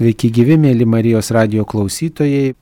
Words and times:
Sveiki 0.00 0.30
gyvi, 0.32 0.54
mėly 0.56 0.86
Marijos 0.88 1.28
radio 1.36 1.66
klausytojai. 1.68 2.54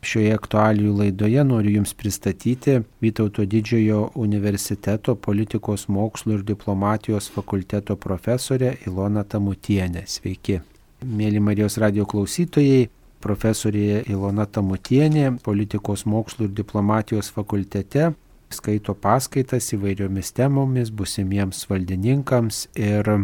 Šioje 0.00 0.30
aktualijų 0.32 0.94
laidoje 0.96 1.42
noriu 1.44 1.74
Jums 1.74 1.92
pristatyti 1.92 2.78
Vytauto 3.04 3.44
didžiojo 3.44 3.98
universiteto 4.16 5.12
politikos 5.20 5.90
mokslo 5.92 6.38
ir 6.38 6.46
diplomatijos 6.48 7.28
fakulteto 7.34 7.98
profesorę 8.00 8.72
Iloną 8.86 9.26
Tamutienę. 9.28 10.06
Sveiki. 10.08 10.62
Mėly 11.04 11.44
Marijos 11.44 11.76
radio 11.84 12.08
klausytojai, 12.08 12.88
profesorė 13.20 14.06
Ilona 14.08 14.48
Tamutienė 14.48 15.34
politikos 15.44 16.08
mokslo 16.08 16.48
ir 16.48 16.56
diplomatijos 16.56 17.28
fakultete 17.28 18.14
skaito 18.48 18.96
paskaitas 18.96 19.68
įvairiomis 19.76 20.32
temomis 20.32 20.88
busimiems 20.88 21.66
valdininkams 21.68 22.70
ir 22.72 23.18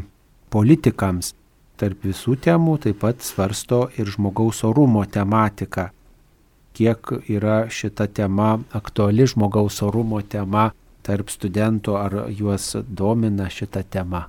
politikams. 0.52 1.38
Tarp 1.82 2.04
visų 2.06 2.36
temų 2.38 2.76
taip 2.84 3.00
pat 3.02 3.24
svarsto 3.26 3.88
ir 3.98 4.06
žmogaus 4.06 4.60
orumo 4.62 5.00
tematiką. 5.02 5.88
Kiek 6.78 7.10
yra 7.26 7.64
šita 7.66 8.06
tema 8.06 8.52
aktuali 8.70 9.26
žmogaus 9.26 9.80
orumo 9.82 10.20
tema 10.22 10.68
tarp 11.02 11.32
studentų, 11.34 11.96
ar 11.98 12.14
juos 12.30 12.76
domina 12.86 13.50
šita 13.50 13.82
tema? 13.82 14.28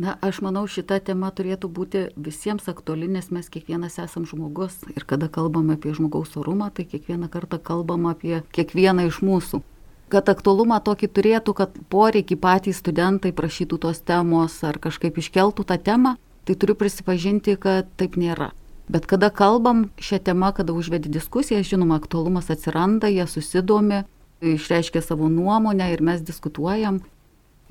Na, 0.00 0.16
aš 0.24 0.40
manau, 0.40 0.64
šita 0.64 1.02
tema 1.04 1.28
turėtų 1.36 1.68
būti 1.68 2.06
visiems 2.16 2.64
aktuali, 2.72 3.12
nes 3.12 3.28
mes 3.28 3.52
kiekvienas 3.52 4.00
esam 4.00 4.24
žmogus. 4.24 4.80
Ir 4.96 5.04
kada 5.04 5.28
kalbame 5.28 5.76
apie 5.76 5.92
žmogaus 5.92 6.32
orumą, 6.40 6.72
tai 6.72 6.88
kiekvieną 6.88 7.28
kartą 7.28 7.60
kalbam 7.60 8.08
apie 8.08 8.40
kiekvieną 8.56 9.04
iš 9.12 9.20
mūsų. 9.20 9.60
Kad 10.08 10.32
aktualumą 10.32 10.80
tokį 10.80 11.12
turėtų, 11.12 11.54
kad 11.60 11.76
poreikį 11.92 12.40
patys 12.40 12.80
studentai 12.80 13.36
prašytų 13.36 13.84
tos 13.84 14.00
temos 14.00 14.62
ar 14.64 14.80
kažkaip 14.80 15.20
iškeltų 15.20 15.68
tą 15.68 15.78
temą, 15.92 16.16
tai 16.44 16.54
turiu 16.54 16.76
prisipažinti, 16.76 17.56
kad 17.60 17.88
taip 17.96 18.18
nėra. 18.20 18.52
Bet 18.88 19.06
kada 19.08 19.30
kalbam 19.32 19.88
šią 19.96 20.20
temą, 20.26 20.52
kada 20.52 20.74
užvedi 20.76 21.08
diskusiją, 21.08 21.62
žinoma, 21.64 21.96
aktualumas 21.96 22.50
atsiranda, 22.52 23.08
jie 23.08 23.24
susidomi, 23.26 24.02
išreiškia 24.44 25.00
savo 25.02 25.28
nuomonę 25.28 25.88
ir 25.92 26.02
mes 26.04 26.20
diskutuojam. 26.20 27.00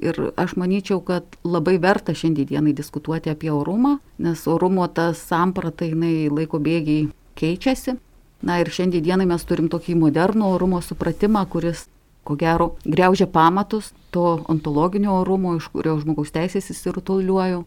Ir 0.01 0.17
aš 0.41 0.55
manyčiau, 0.57 1.03
kad 1.05 1.37
labai 1.45 1.77
verta 1.77 2.15
šiandienai 2.17 2.73
diskutuoti 2.73 3.29
apie 3.29 3.51
orumą, 3.53 3.99
nes 4.17 4.47
orumo 4.49 4.87
tas 4.89 5.21
samprata 5.21 5.85
jinai 5.85 6.31
laiko 6.33 6.57
bėgiai 6.57 7.11
keičiasi. 7.37 7.99
Na 8.41 8.57
ir 8.59 8.73
šiandienai 8.73 9.27
mes 9.29 9.45
turim 9.45 9.69
tokį 9.69 9.93
modernų 10.01 10.49
orumo 10.55 10.81
supratimą, 10.81 11.45
kuris, 11.45 11.85
ko 12.25 12.35
gero, 12.35 12.73
greužia 12.83 13.29
pamatus 13.29 13.93
to 14.11 14.41
ontologinio 14.49 15.13
orumo, 15.21 15.53
iš 15.61 15.69
kurio 15.69 15.93
žmogaus 16.01 16.33
teisės 16.33 16.73
įsirutuliuoju 16.73 17.61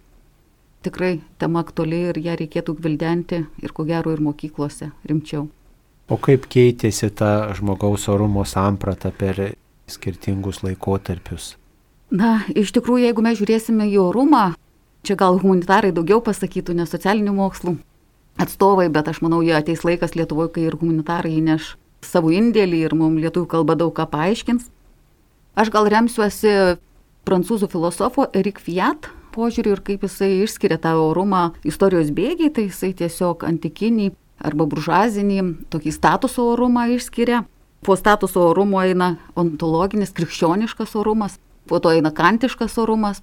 tikrai 0.86 1.18
tema 1.40 1.62
aktuali 1.64 2.06
ir 2.10 2.20
ją 2.22 2.38
reikėtų 2.40 2.76
gvildenti 2.78 3.42
ir 3.62 3.74
ko 3.76 3.86
gero 3.88 4.14
ir 4.14 4.22
mokyklose 4.24 4.92
rimčiau. 5.08 5.48
O 6.06 6.16
kaip 6.22 6.46
keitėsi 6.46 7.10
ta 7.18 7.50
žmogaus 7.58 8.06
orumo 8.12 8.44
samprata 8.46 9.10
per 9.10 9.40
skirtingus 9.90 10.62
laikotarpius? 10.62 11.56
Na, 12.14 12.44
iš 12.54 12.70
tikrųjų, 12.76 13.08
jeigu 13.08 13.24
mes 13.26 13.40
žiūrėsime 13.40 13.88
į 13.90 13.98
orumą, 14.04 14.52
čia 15.02 15.16
gal 15.18 15.40
humanitarai 15.42 15.90
daugiau 15.94 16.22
pasakytų, 16.22 16.76
ne 16.78 16.86
socialinių 16.86 17.34
mokslų 17.34 17.74
atstovai, 18.38 18.86
bet 18.92 19.08
aš 19.10 19.22
manau, 19.24 19.40
jie 19.42 19.56
ateis 19.56 19.82
laikas 19.86 20.14
Lietuvoje, 20.14 20.52
kai 20.54 20.68
ir 20.68 20.76
humanitarai 20.78 21.34
įneš 21.40 21.74
savo 22.04 22.30
indėlį 22.30 22.84
ir 22.86 22.94
mums 22.94 23.22
lietuvių 23.24 23.48
kalba 23.50 23.74
daug 23.78 23.94
ką 23.96 24.06
paaiškins. 24.12 24.68
Aš 25.56 25.72
gal 25.72 25.88
remsiuosi 25.90 26.76
prancūzų 27.26 27.70
filosofo 27.72 28.28
Erik 28.36 28.60
Fiat 28.62 29.08
požiūriu 29.36 29.76
ir 29.76 29.82
kaip 29.84 30.06
jisai 30.06 30.42
išskiria 30.44 30.78
tą 30.82 30.94
orumą 31.00 31.50
istorijos 31.68 32.12
bėgiai, 32.16 32.52
tai 32.52 32.66
jisai 32.70 32.94
tiesiog 32.96 33.44
antikinį 33.46 34.10
arba 34.44 34.66
buržazinį 34.68 35.42
tokį 35.72 35.92
statuso 35.94 36.48
orumą 36.54 36.86
išskiria. 36.96 37.44
Po 37.84 37.94
statuso 37.96 38.48
orumo 38.50 38.80
eina 38.82 39.14
ontologinis 39.38 40.14
krikščioniškas 40.16 40.96
orumas, 40.98 41.36
po 41.68 41.78
to 41.78 41.92
eina 41.94 42.10
kantiškas 42.10 42.78
orumas, 42.82 43.22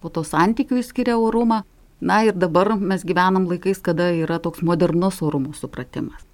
po 0.00 0.08
to 0.08 0.24
santykių 0.26 0.80
išskiria 0.80 1.18
orumą. 1.20 1.62
Na 2.00 2.22
ir 2.24 2.32
dabar 2.32 2.72
mes 2.80 3.04
gyvenam 3.04 3.44
laikais, 3.44 3.82
kada 3.84 4.08
yra 4.16 4.38
toks 4.40 4.62
modernus 4.64 5.20
orumo 5.20 5.52
supratimas. 5.52 6.24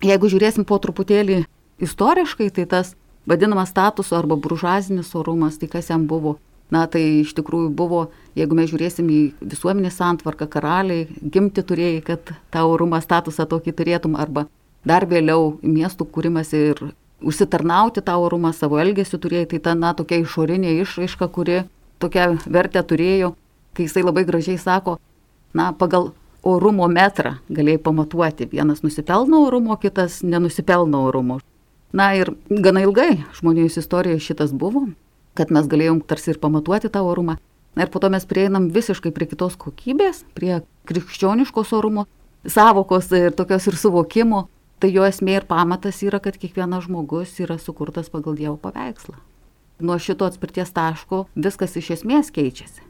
Jeigu 0.00 0.30
žiūrėsim 0.32 0.64
po 0.64 0.78
truputėlį 0.80 1.42
istoriškai, 1.84 2.48
tai 2.56 2.64
tas 2.64 2.94
vadinamas 3.28 3.74
statuso 3.74 4.16
arba 4.16 4.38
buržazinis 4.40 5.12
orumas, 5.14 5.58
tai 5.60 5.68
kas 5.68 5.92
jam 5.92 6.06
buvo 6.08 6.38
Na 6.70 6.84
tai 6.86 7.02
iš 7.24 7.32
tikrųjų 7.34 7.72
buvo, 7.74 8.04
jeigu 8.38 8.54
mes 8.54 8.70
žiūrėsim 8.70 9.08
į 9.10 9.20
visuomenės 9.42 9.96
santvarką, 9.98 10.46
karaliai, 10.50 11.08
gimti 11.20 11.64
turėjai, 11.66 12.02
kad 12.06 12.32
tą 12.54 12.62
orumą 12.70 13.00
statusą 13.02 13.48
tokį 13.50 13.74
turėtum, 13.74 14.14
arba 14.14 14.46
dar 14.86 15.06
vėliau 15.10 15.56
miestų 15.66 16.06
kūrimas 16.14 16.54
ir 16.54 16.78
užsitarnauti 17.20 18.04
tą 18.06 18.14
orumą 18.22 18.52
savo 18.54 18.78
elgesiu 18.78 19.18
turėjai, 19.18 19.50
tai 19.50 19.60
ta, 19.66 19.74
na, 19.74 19.92
tokia 19.98 20.22
išorinė 20.22 20.76
išraiška, 20.84 21.28
kuri 21.34 21.64
tokią 22.00 22.30
vertę 22.46 22.82
turėjo, 22.86 23.34
kai 23.74 23.88
jisai 23.88 24.06
labai 24.06 24.24
gražiai 24.28 24.58
sako, 24.60 24.96
na, 25.52 25.72
pagal 25.76 26.12
orumo 26.46 26.86
metrą 26.88 27.36
galėjai 27.52 27.82
pamatuoti, 27.84 28.48
vienas 28.52 28.84
nusipelno 28.86 29.44
orumo, 29.48 29.76
kitas 29.76 30.22
nenusipelno 30.22 31.04
orumo. 31.10 31.40
Na 31.92 32.12
ir 32.14 32.30
gana 32.48 32.84
ilgai 32.86 33.24
žmonijos 33.36 33.80
istorijoje 33.82 34.22
šitas 34.30 34.54
buvo, 34.54 34.86
kad 35.38 35.52
mes 35.54 35.68
galėjom 35.70 36.02
tarsi 36.06 36.34
ir 36.34 36.40
pamatuoti 36.42 36.90
tą 36.92 37.02
orumą. 37.06 37.38
Na 37.76 37.86
ir 37.86 37.90
po 37.90 38.00
to 38.02 38.10
mes 38.10 38.26
prieinam 38.26 38.68
visiškai 38.74 39.12
prie 39.14 39.28
kitos 39.30 39.54
kokybės, 39.60 40.24
prie 40.34 40.62
krikščioniškos 40.90 41.72
orumo, 41.76 42.06
savokos 42.44 43.10
ir 43.14 43.34
tokios 43.36 43.68
ir 43.70 43.78
suvokimo. 43.78 44.48
Tai 44.80 44.88
jo 44.88 45.04
esmė 45.04 45.34
ir 45.36 45.44
pamatas 45.44 45.98
yra, 46.00 46.22
kad 46.24 46.38
kiekvienas 46.40 46.86
žmogus 46.86 47.34
yra 47.44 47.58
sukurtas 47.60 48.08
pagal 48.08 48.38
Dievo 48.38 48.56
paveikslą. 48.56 49.18
Nuo 49.80 49.98
šito 50.00 50.24
atspirties 50.24 50.72
taško 50.72 51.26
viskas 51.36 51.76
iš 51.76 51.90
esmės 51.98 52.32
keičiasi. 52.32 52.80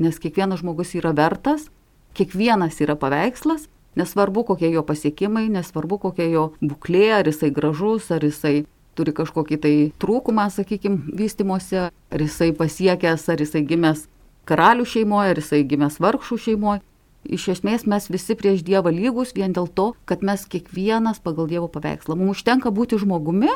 Nes 0.00 0.16
kiekvienas 0.18 0.62
žmogus 0.64 0.94
yra 0.96 1.12
vertas, 1.16 1.68
kiekvienas 2.16 2.80
yra 2.80 2.96
paveikslas, 2.96 3.68
nesvarbu 3.94 4.44
kokie 4.48 4.72
jo 4.72 4.82
pasiekimai, 4.88 5.46
nesvarbu 5.52 6.00
kokia 6.06 6.26
jo 6.32 6.44
būklė, 6.64 7.06
ar 7.20 7.28
jisai 7.28 7.52
gražus, 7.54 8.10
ar 8.10 8.24
jisai 8.24 8.64
turi 8.96 9.14
kažkokį 9.16 9.60
tai 9.60 9.74
trūkumą, 10.02 10.48
sakykime, 10.54 11.14
vystimuose, 11.18 11.88
ar 11.90 12.24
jisai 12.24 12.52
pasiekęs, 12.56 13.28
ar 13.32 13.42
jisai 13.42 13.64
gimęs 13.68 14.06
karalių 14.48 14.86
šeimoje, 14.88 15.34
ar 15.34 15.40
jisai 15.40 15.62
gimęs 15.68 16.00
vargšų 16.02 16.40
šeimoje. 16.48 16.84
Iš 17.24 17.46
esmės 17.54 17.86
mes 17.88 18.10
visi 18.12 18.36
prieš 18.36 18.60
Dievą 18.66 18.92
lygus 18.92 19.32
vien 19.32 19.54
dėl 19.56 19.70
to, 19.72 19.94
kad 20.04 20.20
mes 20.20 20.44
kiekvienas 20.44 21.22
pagal 21.24 21.48
Dievo 21.48 21.70
paveikslą. 21.72 22.18
Mums 22.20 22.36
užtenka 22.36 22.68
būti 22.68 22.98
žmogumi, 23.00 23.48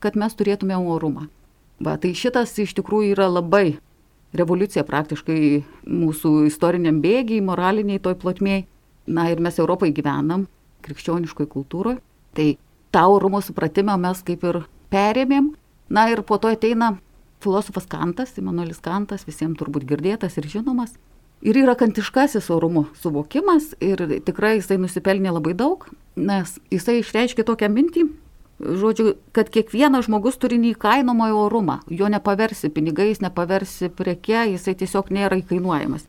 kad 0.00 0.16
mes 0.16 0.32
turėtume 0.32 0.78
orumą. 0.80 1.28
Va, 1.82 1.98
tai 2.00 2.14
šitas 2.16 2.54
iš 2.62 2.72
tikrųjų 2.78 3.12
yra 3.12 3.28
labai 3.28 3.76
revoliucija 4.32 4.84
praktiškai 4.88 5.62
mūsų 5.84 6.46
istoriniam 6.48 7.02
bėgiai, 7.04 7.42
moraliniai 7.44 8.00
toj 8.00 8.16
plotmėj. 8.22 8.64
Na 9.12 9.26
ir 9.28 9.42
mes 9.42 9.58
Europai 9.58 9.90
gyvenam, 9.92 10.46
krikščioniškoj 10.86 11.48
kultūroje. 11.52 11.98
Tai 12.32 12.46
tą 12.92 13.06
orumo 13.16 13.40
supratimą 13.42 13.96
mes 14.00 14.22
kaip 14.26 14.44
ir 14.48 14.62
perėmėm. 14.92 15.52
Na 15.92 16.06
ir 16.12 16.22
po 16.24 16.38
to 16.40 16.52
ateina 16.52 16.94
filosofas 17.42 17.88
Kantas, 17.90 18.36
Immanuelis 18.38 18.80
Kantas, 18.80 19.26
visiems 19.28 19.58
turbūt 19.60 19.86
girdėtas 19.88 20.38
ir 20.38 20.48
žinomas. 20.48 20.94
Ir 21.42 21.58
yra 21.58 21.74
kantiškasis 21.74 22.52
orumo 22.54 22.84
suvokimas 23.02 23.72
ir 23.82 24.04
tikrai 24.22 24.60
jisai 24.60 24.78
nusipelnė 24.78 25.32
labai 25.34 25.56
daug, 25.58 25.88
nes 26.14 26.54
jisai 26.70 27.00
išreiškė 27.00 27.42
tokią 27.48 27.66
mintį, 27.72 28.04
žodžiu, 28.62 29.16
kad 29.34 29.50
kiekvienas 29.50 30.06
žmogus 30.06 30.38
turi 30.38 30.60
neįkainomojo 30.62 31.40
orumą, 31.48 31.80
jo 31.90 32.06
nepaversi 32.12 32.70
pinigais, 32.70 33.18
nepaversi 33.24 33.90
preke, 33.90 34.38
jisai 34.52 34.76
tiesiog 34.78 35.10
nėra 35.10 35.40
įkainuojamas. 35.42 36.06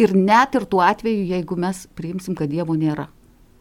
Ir 0.00 0.16
net 0.16 0.58
ir 0.58 0.66
tuo 0.66 0.82
atveju, 0.82 1.28
jeigu 1.30 1.56
mes 1.60 1.84
priimsim, 1.94 2.34
kad 2.34 2.50
Dievo 2.50 2.74
nėra. 2.74 3.06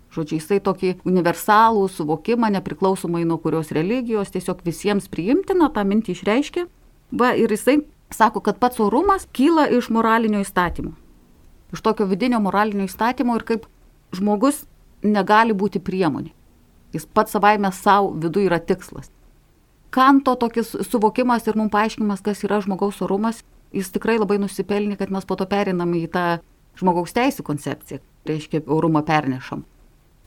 Žodžiu, 0.10 0.40
jisai 0.40 0.58
tokį 0.66 0.96
universalų 1.06 1.84
suvokimą, 1.94 2.50
nepriklausomai 2.56 3.22
nuo 3.30 3.38
kurios 3.42 3.70
religijos, 3.76 4.32
tiesiog 4.34 4.64
visiems 4.66 5.06
priimtina, 5.12 5.70
tą 5.70 5.84
mintį 5.86 6.16
išreiškia. 6.16 6.66
Va, 7.14 7.36
ir 7.38 7.54
jisai 7.54 7.84
sako, 8.14 8.42
kad 8.42 8.58
pats 8.58 8.82
orumas 8.82 9.28
kyla 9.34 9.68
iš 9.78 9.92
moralinio 9.94 10.42
įstatymo. 10.42 10.96
Iš 11.74 11.86
tokio 11.86 12.10
vidinio 12.10 12.42
moralinio 12.42 12.90
įstatymo 12.90 13.38
ir 13.38 13.46
kaip 13.46 13.70
žmogus 14.18 14.64
negali 15.06 15.54
būti 15.54 15.82
priemonė. 15.82 16.34
Jis 16.94 17.06
pats 17.06 17.38
savaime 17.38 17.70
savo 17.72 18.16
viduje 18.18 18.50
yra 18.50 18.58
tikslas. 18.60 19.12
Kanto 19.94 20.36
tokis 20.38 20.74
suvokimas 20.90 21.46
ir 21.48 21.58
mums 21.58 21.74
paaiškinimas, 21.74 22.22
kas 22.26 22.42
yra 22.46 22.60
žmogaus 22.66 23.02
orumas, 23.06 23.44
jis 23.74 23.90
tikrai 23.94 24.18
labai 24.18 24.38
nusipelnė, 24.42 24.98
kad 24.98 25.14
mes 25.14 25.26
po 25.26 25.38
to 25.38 25.46
perinam 25.50 25.94
į 25.98 26.08
tą 26.14 26.26
žmogaus 26.82 27.14
teisų 27.14 27.46
koncepciją, 27.46 28.02
reiškia, 28.30 28.66
orumą 28.66 29.02
pernešam. 29.06 29.66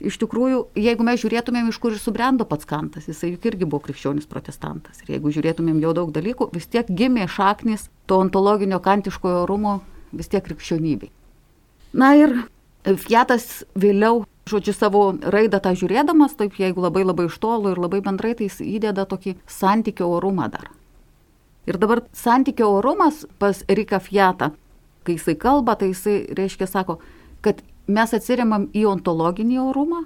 Iš 0.03 0.17
tikrųjų, 0.19 0.59
jeigu 0.75 1.05
mes 1.07 1.21
žiūrėtumėm, 1.21 1.69
iš 1.71 1.77
kur 1.79 1.93
ir 1.95 2.01
subrendo 2.01 2.43
pats 2.47 2.67
Kantas, 2.67 3.07
jisai 3.07 3.33
juk 3.33 3.45
irgi 3.47 3.67
buvo 3.69 3.85
krikščionis 3.85 4.27
protestantas. 4.27 4.99
Ir 5.05 5.15
jeigu 5.15 5.31
žiūrėtumėm 5.31 5.79
jau 5.79 5.93
daug 5.95 6.11
dalykų, 6.11 6.49
vis 6.51 6.67
tiek 6.67 6.89
gimė 6.91 7.29
šaknis 7.31 7.87
to 8.11 8.19
ontologinio 8.19 8.81
kantiškojo 8.83 9.45
orumo 9.45 9.77
vis 10.11 10.27
tiek 10.27 10.43
krikščionybei. 10.43 11.13
Na 11.95 12.11
ir 12.19 12.35
Fiatas 12.83 13.63
vėliau, 13.79 14.25
žodžiu, 14.49 14.73
savo 14.75 15.05
raidą 15.23 15.61
tą 15.63 15.71
žiūrėdamas, 15.79 16.35
taip 16.35 16.57
jeigu 16.59 16.83
labai 16.83 17.05
labai 17.07 17.29
iš 17.29 17.37
tolo 17.39 17.71
ir 17.71 17.79
labai 17.79 18.01
bendrai, 18.03 18.33
tai 18.35 18.49
jis 18.49 18.59
įdeda 18.59 19.05
tokį 19.07 19.37
santykio 19.47 20.09
orumą 20.17 20.49
dar. 20.51 20.67
Ir 21.63 21.79
dabar 21.79 22.03
santykio 22.11 22.67
orumas 22.81 23.23
pas 23.39 23.63
Rika 23.71 24.01
Fiatą, 24.03 24.51
kai 25.07 25.15
jisai 25.15 25.37
kalba, 25.39 25.77
tai 25.79 25.93
jisai 25.93 26.17
reiškia, 26.35 26.67
sako, 26.67 26.97
kad 27.39 27.63
mes 27.87 28.13
atsiriamam 28.13 28.67
į 28.73 28.85
ontologinį 28.91 29.59
orumą, 29.63 30.03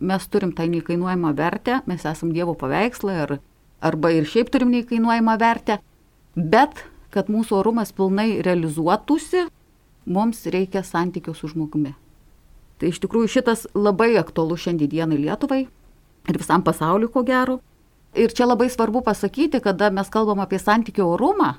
mes 0.00 0.26
turim 0.28 0.52
tą 0.56 0.66
neįkainuojamą 0.70 1.32
vertę, 1.38 1.80
mes 1.86 2.04
esam 2.08 2.32
Dievo 2.32 2.54
paveikslai 2.58 3.16
ar, 3.26 3.38
arba 3.80 4.12
ir 4.14 4.26
šiaip 4.28 4.50
turim 4.52 4.72
neįkainuojamą 4.74 5.36
vertę, 5.40 5.78
bet 6.36 6.84
kad 7.12 7.28
mūsų 7.28 7.58
orumas 7.60 7.92
pilnai 7.92 8.40
realizuotųsi, 8.42 9.46
mums 10.06 10.46
reikia 10.46 10.82
santykio 10.82 11.34
su 11.34 11.50
žmogumi. 11.52 11.92
Tai 12.80 12.90
iš 12.90 12.98
tikrųjų 13.04 13.28
šitas 13.30 13.66
labai 13.78 14.16
aktualu 14.18 14.56
šiandienai 14.58 15.20
Lietuvai 15.20 15.60
ir 16.28 16.38
visam 16.38 16.64
pasauliu, 16.66 17.10
ko 17.12 17.22
gero. 17.22 17.60
Ir 18.18 18.32
čia 18.34 18.48
labai 18.48 18.68
svarbu 18.68 19.04
pasakyti, 19.06 19.60
kada 19.62 19.90
mes 19.90 20.10
kalbam 20.12 20.42
apie 20.42 20.58
santykių 20.60 21.04
orumą, 21.14 21.54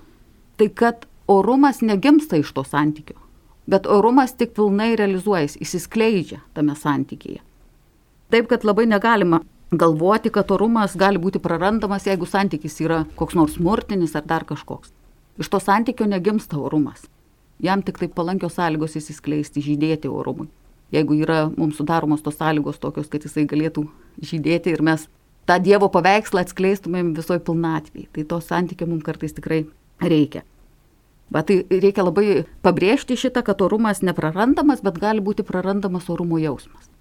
tai 0.57 0.67
kad 0.69 1.07
orumas 1.27 1.81
negimsta 1.81 2.37
iš 2.37 2.51
to 2.53 2.65
santykio, 2.67 3.15
bet 3.69 3.87
orumas 3.87 4.35
tik 4.37 4.53
pilnai 4.57 4.93
realizuojasi, 4.99 5.61
įsiskleidžia 5.63 6.41
tame 6.53 6.75
santykėje. 6.79 7.41
Taip, 8.33 8.49
kad 8.49 8.65
labai 8.65 8.85
negalima 8.89 9.43
galvoti, 9.71 10.31
kad 10.33 10.51
orumas 10.51 10.97
gali 10.97 11.21
būti 11.21 11.41
prarandamas, 11.41 12.07
jeigu 12.09 12.27
santykis 12.29 12.79
yra 12.81 13.03
koks 13.19 13.37
nors 13.37 13.57
smurtinis 13.57 14.15
ar 14.15 14.25
dar 14.25 14.45
kažkoks. 14.49 14.91
Iš 15.41 15.49
to 15.49 15.61
santykio 15.61 16.05
negimsta 16.09 16.59
orumas. 16.61 17.07
Jam 17.63 17.81
tik 17.81 18.01
taip 18.01 18.13
palankios 18.17 18.57
sąlygos 18.57 18.97
įsiskleisti, 18.99 19.63
žydėti 19.63 20.09
orumui 20.11 20.49
jeigu 20.93 21.17
yra 21.23 21.47
mums 21.57 21.77
sudaromos 21.79 22.23
tos 22.23 22.37
sąlygos 22.37 22.79
tokios, 22.81 23.09
kad 23.09 23.25
jisai 23.25 23.45
galėtų 23.49 23.85
žydėti 24.21 24.73
ir 24.73 24.83
mes 24.85 25.07
tą 25.49 25.57
Dievo 25.63 25.89
paveikslą 25.93 26.43
atskleistumėm 26.45 27.13
visoji 27.17 27.43
pilnatvėje. 27.47 28.09
Tai 28.13 28.25
to 28.31 28.39
santykio 28.43 28.87
mums 28.89 29.05
kartais 29.05 29.33
tikrai 29.35 29.63
reikia. 30.01 30.43
Bet 31.33 31.49
tai 31.49 31.61
reikia 31.69 32.05
labai 32.05 32.43
pabrėžti 32.65 33.17
šitą, 33.17 33.41
kad 33.45 33.61
orumas 33.65 34.03
neprarandamas, 34.05 34.83
bet 34.85 34.99
gali 35.01 35.23
būti 35.23 35.45
prarandamas 35.45 36.09
orumo 36.13 36.37
jausmas. 36.41 36.91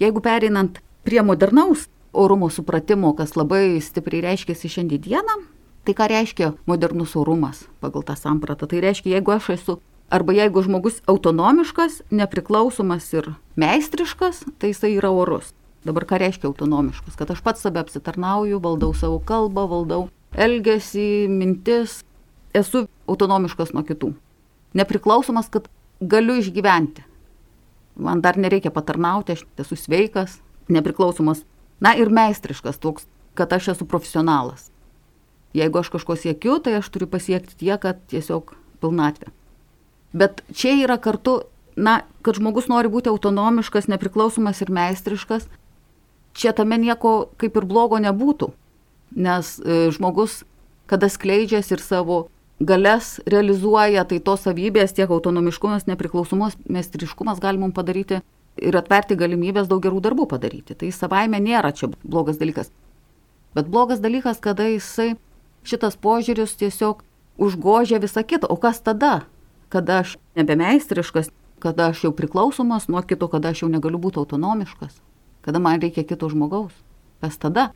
Jeigu 0.00 0.22
pereinant 0.24 0.80
prie 1.04 1.20
modernaus 1.22 1.86
orumo 2.16 2.48
supratimo, 2.48 3.12
kas 3.16 3.36
labai 3.36 3.76
stipriai 3.84 4.24
reiškiasi 4.30 4.72
šiandieną, 4.72 5.42
tai 5.84 5.94
ką 5.96 6.08
reiškia 6.10 6.54
modernus 6.66 7.12
orumas 7.20 7.66
pagal 7.84 8.06
tą 8.08 8.16
sampratą? 8.16 8.66
Tai 8.66 8.80
reiškia, 8.80 9.18
jeigu 9.18 9.36
aš 9.36 9.52
esu 9.58 9.78
Arba 10.06 10.32
jeigu 10.32 10.62
žmogus 10.62 11.00
autonomiškas, 11.10 12.04
nepriklausomas 12.14 13.08
ir 13.10 13.32
meistriškas, 13.58 14.44
tai 14.62 14.70
jisai 14.70 14.92
yra 14.94 15.10
orus. 15.10 15.50
Dabar 15.82 16.06
ką 16.06 16.20
reiškia 16.22 16.46
autonomiškas? 16.46 17.16
Kad 17.18 17.32
aš 17.34 17.42
pats 17.42 17.66
save 17.66 17.82
apsitarnauju, 17.82 18.60
valdau 18.62 18.92
savo 18.94 19.18
kalbą, 19.18 19.66
valdau 19.66 20.06
elgesį, 20.38 21.26
mintis, 21.26 22.04
esu 22.56 22.86
autonomiškas 23.06 23.74
nuo 23.76 23.84
kitų. 23.86 24.12
Nepriklausomas, 24.76 25.50
kad 25.52 25.68
galiu 26.00 26.36
išgyventi. 26.40 27.04
Man 27.96 28.20
dar 28.20 28.36
nereikia 28.36 28.72
patarnauti, 28.74 29.36
aš 29.36 29.44
esu 29.62 29.78
sveikas, 29.80 30.38
nepriklausomas. 30.68 31.44
Na 31.80 31.94
ir 31.96 32.10
meistriškas 32.12 32.80
toks, 32.80 33.06
kad 33.36 33.52
aš 33.52 33.72
esu 33.76 33.86
profesionalas. 33.88 34.70
Jeigu 35.56 35.80
aš 35.80 35.90
kažko 35.92 36.16
siekiu, 36.20 36.58
tai 36.60 36.76
aš 36.80 36.88
turiu 36.92 37.08
pasiekti 37.08 37.56
tiek, 37.56 37.80
kad 37.80 38.00
tiesiog 38.10 38.52
pilnatvė. 38.82 39.30
Bet 40.16 40.42
čia 40.52 40.74
yra 40.82 40.98
kartu, 41.00 41.42
na, 41.76 42.02
kad 42.24 42.36
žmogus 42.40 42.68
nori 42.72 42.90
būti 42.92 43.12
autonomiškas, 43.12 43.88
nepriklausomas 43.92 44.60
ir 44.64 44.72
meistriškas, 44.72 45.48
čia 46.36 46.52
tame 46.56 46.78
nieko 46.80 47.30
kaip 47.40 47.56
ir 47.56 47.68
blogo 47.68 48.00
nebūtų. 48.02 48.50
Nes 49.16 49.56
e, 49.60 49.88
žmogus, 49.94 50.42
kada 50.90 51.08
skleidžiasi 51.12 51.76
ir 51.76 51.84
savo 51.84 52.26
galės 52.60 53.16
realizuoja, 53.28 54.06
tai 54.08 54.20
tos 54.24 54.46
savybės, 54.46 54.94
tiek 54.96 55.10
autonomiškumas, 55.10 55.86
nepriklausomas, 55.90 56.56
meistriškumas 56.68 57.42
gali 57.42 57.60
mums 57.60 57.76
padaryti 57.76 58.22
ir 58.56 58.78
atverti 58.78 59.18
galimybės 59.18 59.68
daug 59.68 59.82
gerų 59.84 60.00
darbų 60.04 60.28
padaryti. 60.30 60.74
Tai 60.74 60.90
savaime 60.94 61.40
nėra 61.42 61.74
čia 61.76 61.90
blogas 62.02 62.40
dalykas. 62.40 62.72
Bet 63.56 63.68
blogas 63.68 64.00
dalykas, 64.00 64.40
kada 64.40 64.68
jisai 64.70 65.14
šitas 65.66 65.96
požiūris 66.00 66.56
tiesiog 66.60 67.04
užgožia 67.36 68.00
visą 68.00 68.24
kitą. 68.24 68.48
O 68.48 68.56
kas 68.56 68.80
tada? 68.80 69.26
kada 69.68 69.98
aš 69.98 70.16
nebemeistriškas, 70.36 71.30
kada 71.58 71.90
aš 71.90 72.04
jau 72.04 72.12
priklausomas 72.12 72.88
nuo 72.88 73.02
kito, 73.02 73.28
kada 73.28 73.50
aš 73.50 73.64
jau 73.64 73.70
negaliu 73.70 73.98
būti 73.98 74.20
autonomiškas, 74.22 75.00
kada 75.42 75.58
man 75.62 75.80
reikia 75.82 76.06
kito 76.06 76.28
žmogaus. 76.30 76.74
Kas 77.20 77.38
tada? 77.40 77.70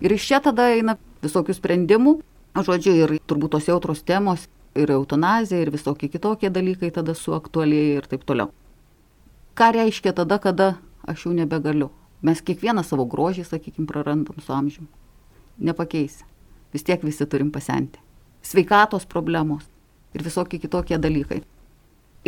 Ir 0.00 0.12
iš 0.12 0.26
čia 0.28 0.40
tada 0.44 0.68
eina 0.74 0.96
visokių 1.24 1.56
sprendimų, 1.56 2.20
žodžiu, 2.56 2.94
ir 2.98 3.18
turbūt 3.30 3.54
tos 3.54 3.68
jautros 3.68 4.02
temos, 4.02 4.48
ir 4.74 4.90
eutanazija, 4.90 5.60
ir 5.62 5.70
visokie 5.70 6.08
kitokie 6.10 6.50
dalykai 6.50 6.90
tada 6.94 7.14
suaktualėja 7.14 8.00
ir 8.00 8.08
taip 8.10 8.26
toliau. 8.26 8.50
Ką 9.54 9.72
reiškia 9.76 10.14
tada, 10.16 10.38
kada 10.38 10.76
aš 11.06 11.26
jau 11.26 11.34
nebegaliu? 11.34 11.90
Mes 12.22 12.42
kiekvieną 12.44 12.84
savo 12.84 13.06
grožį, 13.08 13.46
sakykime, 13.48 13.88
prarandam 13.88 14.40
su 14.44 14.52
amžiumi. 14.52 14.88
Nepakeisi. 15.58 16.24
Vis 16.72 16.84
tiek 16.86 17.02
visi 17.02 17.26
turim 17.26 17.50
pasenti. 17.50 17.98
Sveikatos 18.42 19.06
problemos, 19.08 19.64
ir 20.14 20.22
visokie 20.24 20.60
kitokie 20.60 20.98
dalykai. 20.98 21.42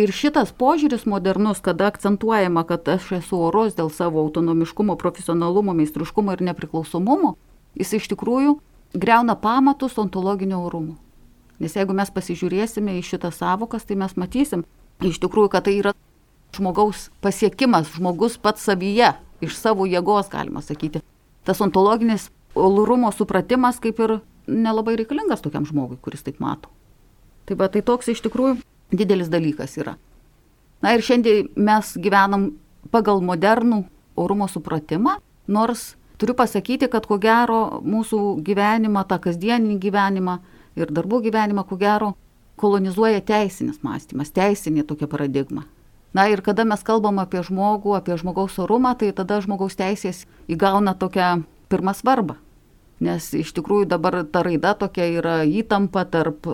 Ir 0.01 0.09
šitas 0.09 0.55
požiūris 0.57 1.05
modernus, 1.05 1.61
kada 1.61 1.91
akcentuojama, 1.93 2.65
kad 2.65 2.89
aš 2.89 3.11
esu 3.19 3.43
oros 3.49 3.77
dėl 3.77 3.91
savo 3.93 4.23
autonomiškumo, 4.25 4.97
profesionalumo, 4.97 5.75
meistriškumo 5.77 6.33
ir 6.33 6.45
nepriklausomumo, 6.49 7.35
jis 7.77 7.93
iš 7.99 8.09
tikrųjų 8.15 8.57
greuna 8.95 9.35
pamatus 9.35 9.99
ontologinio 9.99 10.63
orumo. 10.67 10.97
Nes 11.63 11.77
jeigu 11.77 11.95
mes 11.95 12.11
pasižiūrėsime 12.11 12.97
į 12.99 13.05
šitas 13.07 13.39
savokas, 13.41 13.85
tai 13.87 13.97
mes 14.01 14.17
matysim 14.19 14.65
iš 15.03 15.21
tikrųjų, 15.23 15.53
kad 15.53 15.67
tai 15.67 15.77
yra 15.79 15.93
žmogaus 16.57 17.09
pasiekimas, 17.25 17.91
žmogus 17.97 18.37
pats 18.43 18.65
savyje, 18.67 19.13
iš 19.43 19.57
savo 19.59 19.87
jėgos, 19.89 20.31
galima 20.33 20.63
sakyti. 20.63 21.03
Tas 21.47 21.61
ontologinis 21.65 22.29
orumo 22.55 23.11
supratimas 23.15 23.81
kaip 23.83 24.01
ir 24.03 24.19
nelabai 24.47 24.97
reikalingas 25.01 25.43
tokiam 25.43 25.67
žmogui, 25.67 25.99
kuris 26.03 26.25
taip 26.27 26.41
mato. 26.43 26.71
Tai 27.47 27.57
va, 27.59 27.69
tai 27.73 27.83
toks 27.83 28.13
iš 28.13 28.23
tikrųjų 28.27 28.59
didelis 28.93 29.31
dalykas 29.33 29.79
yra. 29.81 29.97
Na 30.83 30.95
ir 30.95 31.03
šiandien 31.03 31.51
mes 31.57 31.95
gyvenam 32.03 32.53
pagal 32.91 33.23
modernų 33.25 33.85
orumo 34.19 34.49
supratimą, 34.51 35.17
nors 35.47 35.95
turiu 36.19 36.35
pasakyti, 36.39 36.89
kad 36.93 37.07
ko 37.07 37.19
gero 37.23 37.83
mūsų 37.85 38.43
gyvenimą, 38.45 39.05
tą 39.09 39.21
kasdieninį 39.23 39.79
gyvenimą 39.83 40.39
ir 40.77 40.93
darbų 40.93 41.23
gyvenimą, 41.29 41.65
ko 41.69 41.79
gero 41.81 42.13
kolonizuoja 42.61 43.23
teisinis 43.27 43.81
mąstymas, 43.83 44.33
teisinė 44.35 44.85
tokia 44.87 45.09
paradigma. 45.11 45.65
Na 46.13 46.27
ir 46.29 46.43
kada 46.45 46.65
mes 46.69 46.83
kalbam 46.85 47.23
apie 47.23 47.41
žmogų, 47.41 47.97
apie 47.97 48.17
žmogaus 48.21 48.59
orumą, 48.61 48.93
tai 49.01 49.13
tada 49.17 49.41
žmogaus 49.41 49.79
teisės 49.79 50.27
įgauna 50.53 50.93
tokią 51.01 51.43
pirmą 51.73 51.95
svarbą. 51.97 52.37
Nes 53.03 53.33
iš 53.35 53.55
tikrųjų 53.57 53.89
dabar 53.91 54.21
ta 54.29 54.45
raida 54.45 54.75
tokia 54.79 55.09
yra 55.11 55.37
įtampa 55.49 56.05
tarp 56.05 56.47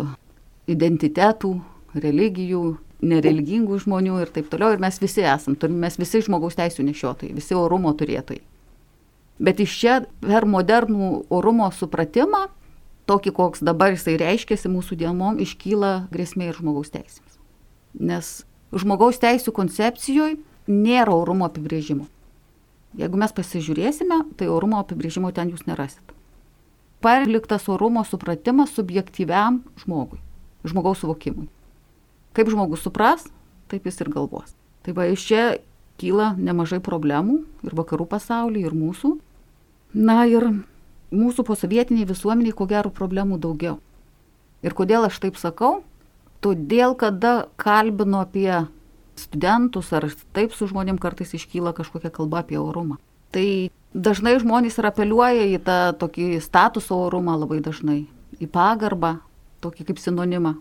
identitetų, 0.71 1.51
religijų, 1.99 2.79
nereligingų 3.03 3.81
žmonių 3.83 4.23
ir 4.23 4.31
taip 4.33 4.49
toliau. 4.53 4.73
Ir 4.73 4.83
mes 4.83 5.01
visi 5.03 5.27
esam, 5.27 5.59
mes 5.59 5.99
visi 5.99 6.23
žmogaus 6.25 6.57
teisų 6.59 6.87
nešiotojai, 6.87 7.35
visi 7.37 7.59
orumo 7.59 7.93
turėtojai. 7.99 8.41
Bet 9.39 9.63
iš 9.63 9.75
čia 9.81 9.95
per 10.25 10.47
modernų 10.51 11.29
orumo 11.31 11.69
supratimą, 11.75 12.49
tokį 13.09 13.33
koks 13.37 13.65
dabar 13.65 13.95
jisai 13.95 14.19
reiškiasi 14.21 14.71
mūsų 14.73 14.99
dienom, 15.01 15.39
iškyla 15.41 16.11
grėsmė 16.13 16.51
ir 16.51 16.59
žmogaus 16.59 16.93
teisėms. 16.93 17.39
Nes 17.95 18.33
žmogaus 18.75 19.21
teisų 19.23 19.55
koncepcijoje 19.55 20.39
nėra 20.69 21.15
orumo 21.15 21.49
apibrėžimo. 21.49 22.09
Jeigu 22.99 23.21
mes 23.21 23.33
pasižiūrėsime, 23.37 24.23
tai 24.37 24.49
orumo 24.51 24.81
apibrėžimo 24.83 25.31
ten 25.37 25.53
jūs 25.55 25.67
nerasit. 25.69 26.03
Parliktas 27.05 27.69
orumo 27.71 28.03
supratimas 28.05 28.75
subjektyviam 28.75 29.63
žmogui 29.85 30.19
žmogaus 30.67 31.03
suvokimui. 31.03 31.49
Kaip 32.37 32.51
žmogus 32.51 32.85
supras, 32.85 33.27
taip 33.71 33.87
jis 33.87 34.01
ir 34.03 34.11
galvos. 34.13 34.55
Tai 34.83 34.95
va 34.97 35.09
iš 35.11 35.25
čia 35.29 35.43
kyla 35.99 36.33
nemažai 36.39 36.81
problemų 36.85 37.43
ir 37.67 37.75
vakarų 37.79 38.07
pasaulyje, 38.11 38.69
ir 38.69 38.77
mūsų. 38.77 39.17
Na 39.95 40.25
ir 40.29 40.45
mūsų 41.15 41.45
posovietiniai 41.49 42.09
visuomeniai 42.09 42.57
ko 42.57 42.67
gero 42.69 42.91
problemų 42.93 43.39
daugiau. 43.41 43.79
Ir 44.63 44.75
kodėl 44.77 45.07
aš 45.09 45.21
taip 45.23 45.39
sakau? 45.41 45.83
Todėl, 46.45 46.95
kada 46.99 47.49
kalbinu 47.59 48.21
apie 48.21 48.67
studentus 49.19 49.91
ar 49.97 50.07
taip 50.37 50.55
su 50.55 50.69
žmonėm 50.71 50.99
kartais 51.03 51.35
iškyla 51.35 51.73
kažkokia 51.75 52.13
kalba 52.15 52.45
apie 52.45 52.59
orumą. 52.61 52.99
Tai 53.35 53.71
dažnai 53.95 54.37
žmonės 54.41 54.79
ir 54.79 54.89
apeliuoja 54.89 55.49
į 55.55 55.59
tą 55.65 55.79
tokį 55.99 56.39
statuso 56.45 57.01
orumą 57.09 57.35
labai 57.41 57.59
dažnai, 57.65 58.05
į 58.39 58.47
pagarbą, 58.53 59.19
tokį 59.65 59.91
kaip 59.91 60.03
sinonimą. 60.03 60.55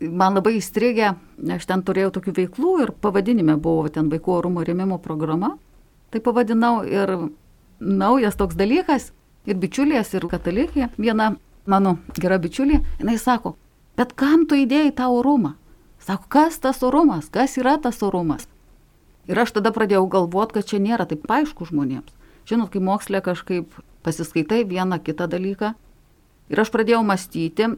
man 0.00 0.34
labai 0.34 0.56
įstrigę, 0.56 1.14
aš 1.56 1.66
ten 1.66 1.82
turėjau 1.82 2.10
tokių 2.16 2.32
veiklų 2.36 2.70
ir 2.82 2.92
pavadinime 2.92 3.56
buvo 3.60 3.88
ten 3.88 4.08
vaikų 4.08 4.32
orumo 4.38 4.64
rėmimo 4.64 4.98
programa. 4.98 5.58
Tai 6.10 6.20
pavadinau 6.20 6.84
ir 6.88 7.30
naujas 7.80 8.36
toks 8.36 8.58
dalykas, 8.58 9.10
ir 9.48 9.58
bičiulės, 9.60 10.12
ir 10.14 10.26
katalikė, 10.30 10.90
viena 11.00 11.34
mano 11.66 11.96
gera 12.18 12.38
bičiulė, 12.40 12.80
jinai 13.00 13.16
sako, 13.18 13.56
bet 13.98 14.14
kam 14.18 14.46
tu 14.46 14.58
įdėjai 14.58 14.94
tą 15.00 15.10
orumą? 15.14 15.56
Sako, 16.00 16.28
kas 16.32 16.58
tas 16.60 16.80
orumas, 16.86 17.28
kas 17.32 17.58
yra 17.60 17.76
tas 17.80 18.00
orumas? 18.02 18.46
Ir 19.28 19.38
aš 19.38 19.52
tada 19.58 19.72
pradėjau 19.72 20.06
galvoti, 20.10 20.56
kad 20.56 20.68
čia 20.70 20.80
nėra 20.80 21.06
taip 21.06 21.28
aišku 21.28 21.68
žmonėms. 21.68 22.14
Žinot, 22.48 22.70
kai 22.72 22.80
mokslė 22.82 23.20
kažkaip 23.22 23.74
pasiskaitai 24.02 24.64
vieną 24.66 24.98
kitą 25.04 25.28
dalyką. 25.30 25.74
Ir 26.50 26.62
aš 26.62 26.72
pradėjau 26.72 27.02
mąstyti, 27.06 27.68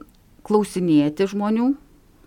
klausinėti 0.47 1.27
žmonių 1.29 1.73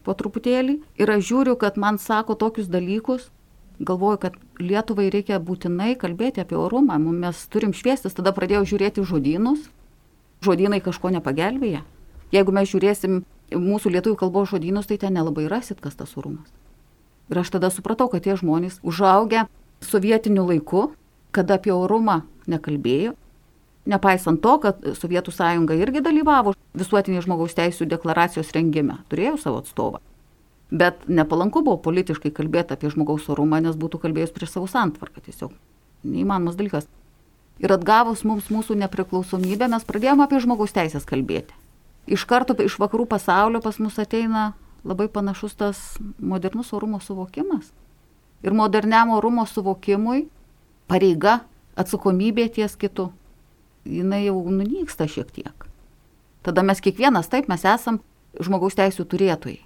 po 0.06 0.14
truputėlį. 0.20 0.76
Ir 1.00 1.14
aš 1.16 1.24
žiūriu, 1.32 1.56
kad 1.58 1.80
man 1.82 1.98
sako 1.98 2.36
tokius 2.38 2.68
dalykus. 2.70 3.32
Galvoju, 3.80 4.20
kad 4.28 4.36
Lietuvai 4.60 5.10
reikia 5.12 5.40
būtinai 5.44 5.96
kalbėti 6.00 6.44
apie 6.44 6.56
orumą. 6.56 6.98
Mes 7.00 7.46
turim 7.52 7.74
šviestis. 7.76 8.16
Tada 8.16 8.32
pradėjau 8.36 8.64
žiūrėti 8.74 9.04
žodynus. 9.04 9.68
Žodynai 10.46 10.82
kažko 10.84 11.12
nepagelbėja. 11.16 11.84
Jeigu 12.34 12.54
mes 12.56 12.70
žiūrėsim 12.72 13.24
mūsų 13.54 13.92
lietuvių 13.96 14.18
kalbos 14.20 14.50
žodynus, 14.52 14.88
tai 14.90 14.98
ten 15.02 15.16
nelabai 15.16 15.48
rasit, 15.52 15.82
kas 15.82 15.96
tas 15.96 16.16
orumas. 16.18 16.48
Ir 17.30 17.42
aš 17.42 17.52
tada 17.56 17.72
supratau, 17.74 18.08
kad 18.12 18.24
tie 18.26 18.36
žmonės 18.38 18.80
užaugę 18.86 19.46
sovietiniu 19.82 20.46
laiku, 20.46 20.92
kada 21.36 21.58
apie 21.60 21.74
orumą 21.74 22.22
nekalbėjo, 22.50 23.16
nepaisant 23.90 24.42
to, 24.42 24.58
kad 24.62 24.82
Sovietų 24.98 25.34
sąjunga 25.34 25.78
irgi 25.78 26.04
dalyvavo 26.06 26.56
visuotinės 26.78 27.26
žmogaus 27.26 27.58
teisų 27.58 27.88
deklaracijos 27.90 28.54
rengime, 28.56 29.00
turėjo 29.10 29.38
savo 29.42 29.62
atstovą. 29.64 30.02
Bet 30.72 31.06
nepalanku 31.08 31.62
buvo 31.62 31.78
politiškai 31.86 32.32
kalbėti 32.34 32.74
apie 32.74 32.90
žmogaus 32.90 33.28
orumą, 33.30 33.62
nes 33.62 33.78
būtų 33.78 34.02
kalbėjus 34.02 34.34
prieš 34.34 34.56
savo 34.56 34.70
santvarką 34.70 35.22
tiesiog. 35.26 35.54
Neįmanomas 36.06 36.58
dalykas. 36.58 36.88
Ir 37.62 37.72
atgavus 37.72 38.26
mums 38.28 38.50
mūsų 38.52 38.76
nepriklausomybę, 38.82 39.70
mes 39.72 39.86
pradėjome 39.88 40.26
apie 40.26 40.42
žmogaus 40.44 40.74
teisės 40.76 41.06
kalbėti. 41.08 41.54
Iš 42.10 42.26
karto 42.30 42.58
iš 42.62 42.78
vakarų 42.82 43.08
pasaulio 43.10 43.62
pas 43.64 43.78
mus 43.82 43.98
ateina 44.02 44.54
labai 44.86 45.08
panašus 45.10 45.56
tas 45.58 45.80
modernus 46.20 46.74
orumo 46.74 47.00
suvokimas. 47.02 47.72
Ir 48.46 48.54
moderniam 48.54 49.14
orumo 49.16 49.46
suvokimui 49.50 50.28
pareiga, 50.90 51.40
atsakomybė 51.76 52.50
ties 52.58 52.76
kitu, 52.78 53.10
jinai 53.86 54.26
jau 54.28 54.38
nunyksta 54.50 55.08
šiek 55.10 55.32
tiek. 55.34 55.66
Tada 56.46 56.62
mes 56.62 56.82
kiekvienas, 56.82 57.30
taip, 57.32 57.50
mes 57.50 57.66
esam 57.66 58.02
žmogaus 58.38 58.78
teisų 58.78 59.08
turėtojai. 59.10 59.62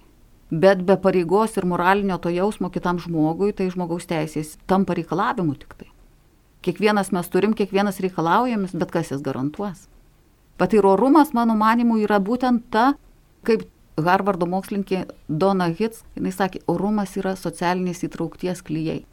Bet 0.50 0.82
be 0.82 0.96
pareigos 0.98 1.56
ir 1.56 1.66
moralinio 1.66 2.18
to 2.18 2.30
jausmo 2.34 2.70
kitam 2.74 2.98
žmogui, 2.98 3.52
tai 3.54 3.70
žmogaus 3.70 4.08
teisės 4.10 4.56
tampa 4.66 4.96
reikalavimu 4.98 5.54
tik 5.54 5.76
tai. 5.78 5.90
Kiekvienas 6.66 7.12
mes 7.14 7.28
turim, 7.30 7.54
kiekvienas 7.54 8.00
reikalaujamis, 8.02 8.74
bet 8.74 8.90
kas 8.90 9.12
jas 9.14 9.22
garantuos. 9.22 9.86
Pat 10.58 10.74
ir 10.74 10.84
orumas, 10.84 11.30
mano 11.32 11.54
manimu, 11.56 12.00
yra 12.02 12.18
būtent 12.20 12.66
ta, 12.74 12.94
kaip 13.46 13.62
Harvardo 14.00 14.46
mokslininkė 14.50 15.04
Dona 15.28 15.70
Hits, 15.70 16.02
jinai 16.16 16.32
sakė, 16.34 16.64
orumas 16.68 17.14
yra 17.20 17.36
socialinės 17.36 18.02
įtraukties 18.08 18.60
klyjei. 18.66 19.04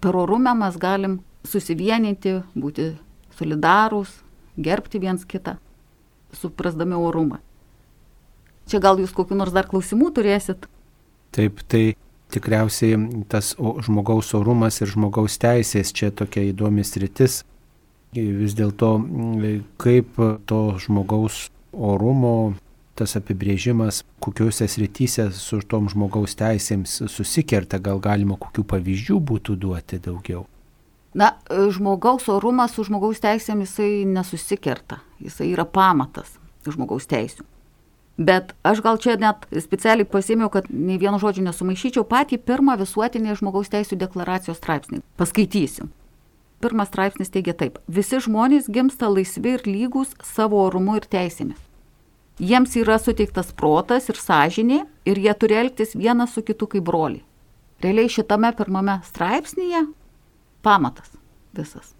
Per 0.00 0.16
orumą 0.18 0.52
mes 0.58 0.76
galim 0.78 1.20
susivieninti, 1.46 2.36
būti 2.54 2.92
solidarūs, 3.38 4.12
gerbti 4.60 5.00
viens 5.02 5.24
kitą, 5.24 5.56
suprasdami 6.36 6.98
orumą. 6.98 7.40
Čia 8.66 8.80
gal 8.82 8.98
jūs 8.98 9.14
kokiu 9.14 9.38
nors 9.38 9.54
dar 9.54 9.68
klausimų 9.70 10.10
turėsit? 10.16 10.66
Taip, 11.34 11.60
tai 11.70 11.94
tikriausiai 12.34 12.98
tas 13.30 13.52
žmogaus 13.86 14.32
orumas 14.34 14.80
ir 14.82 14.90
žmogaus 14.90 15.38
teisės 15.38 15.92
čia 15.94 16.10
tokia 16.10 16.48
įdomis 16.50 16.96
rytis. 16.98 17.42
Vis 18.16 18.54
dėlto, 18.56 18.96
kaip 19.82 20.18
to 20.48 20.60
žmogaus 20.82 21.50
orumo 21.72 22.54
tas 22.96 23.12
apibrėžimas, 23.18 24.00
kokiuose 24.24 24.64
srityse 24.72 25.28
su 25.36 25.60
tom 25.68 25.90
žmogaus 25.92 26.32
teisėms 26.38 27.02
susikerta, 27.12 27.76
gal 27.78 28.00
galima 28.00 28.38
kokių 28.40 28.64
pavyzdžių 28.72 29.18
būtų 29.30 29.56
duoti 29.60 30.00
daugiau. 30.00 30.46
Na, 31.16 31.34
žmogaus 31.48 32.26
orumas 32.32 32.74
su 32.76 32.86
žmogaus 32.88 33.20
teisėmis 33.24 33.74
jisai 33.76 34.08
nesusikerta, 34.08 35.02
jisai 35.20 35.52
yra 35.52 35.68
pamatas 35.68 36.38
žmogaus 36.66 37.06
teisų. 37.08 37.44
Bet 38.16 38.54
aš 38.64 38.80
gal 38.80 38.96
čia 38.96 39.18
net 39.20 39.44
specialiai 39.60 40.08
pasėmiau, 40.08 40.48
kad 40.52 40.70
nei 40.72 40.96
vieno 40.96 41.20
žodžio 41.20 41.44
nesumaišyčiau 41.44 42.04
patį 42.08 42.38
pirmą 42.48 42.78
visuotinį 42.80 43.36
žmogaus 43.36 43.68
teisų 43.68 43.98
deklaracijos 44.00 44.56
straipsnį. 44.56 45.02
Paskaitysiu. 45.20 45.90
Pirmas 46.64 46.88
straipsnis 46.88 47.28
teigia 47.28 47.52
taip. 47.52 47.76
Visi 47.86 48.16
žmonės 48.24 48.70
gimsta 48.72 49.10
laisvi 49.12 49.58
ir 49.58 49.66
lygus 49.68 50.14
savo 50.24 50.62
orumu 50.64 50.96
ir 50.96 51.04
teisėmis. 51.12 51.60
Jiems 52.40 52.72
yra 52.80 52.96
suteiktas 53.00 53.52
protas 53.56 54.08
ir 54.08 54.16
sąžinė 54.20 54.82
ir 55.08 55.20
jie 55.20 55.34
turi 55.36 55.58
elgtis 55.60 55.92
vienas 55.96 56.32
su 56.32 56.44
kitu 56.44 56.68
kaip 56.72 56.84
broliai. 56.88 57.24
Realiai 57.84 58.08
šitame 58.08 58.48
pirmame 58.56 58.96
straipsnėje 59.04 59.82
pamatas 60.64 61.12
visas. 61.56 61.92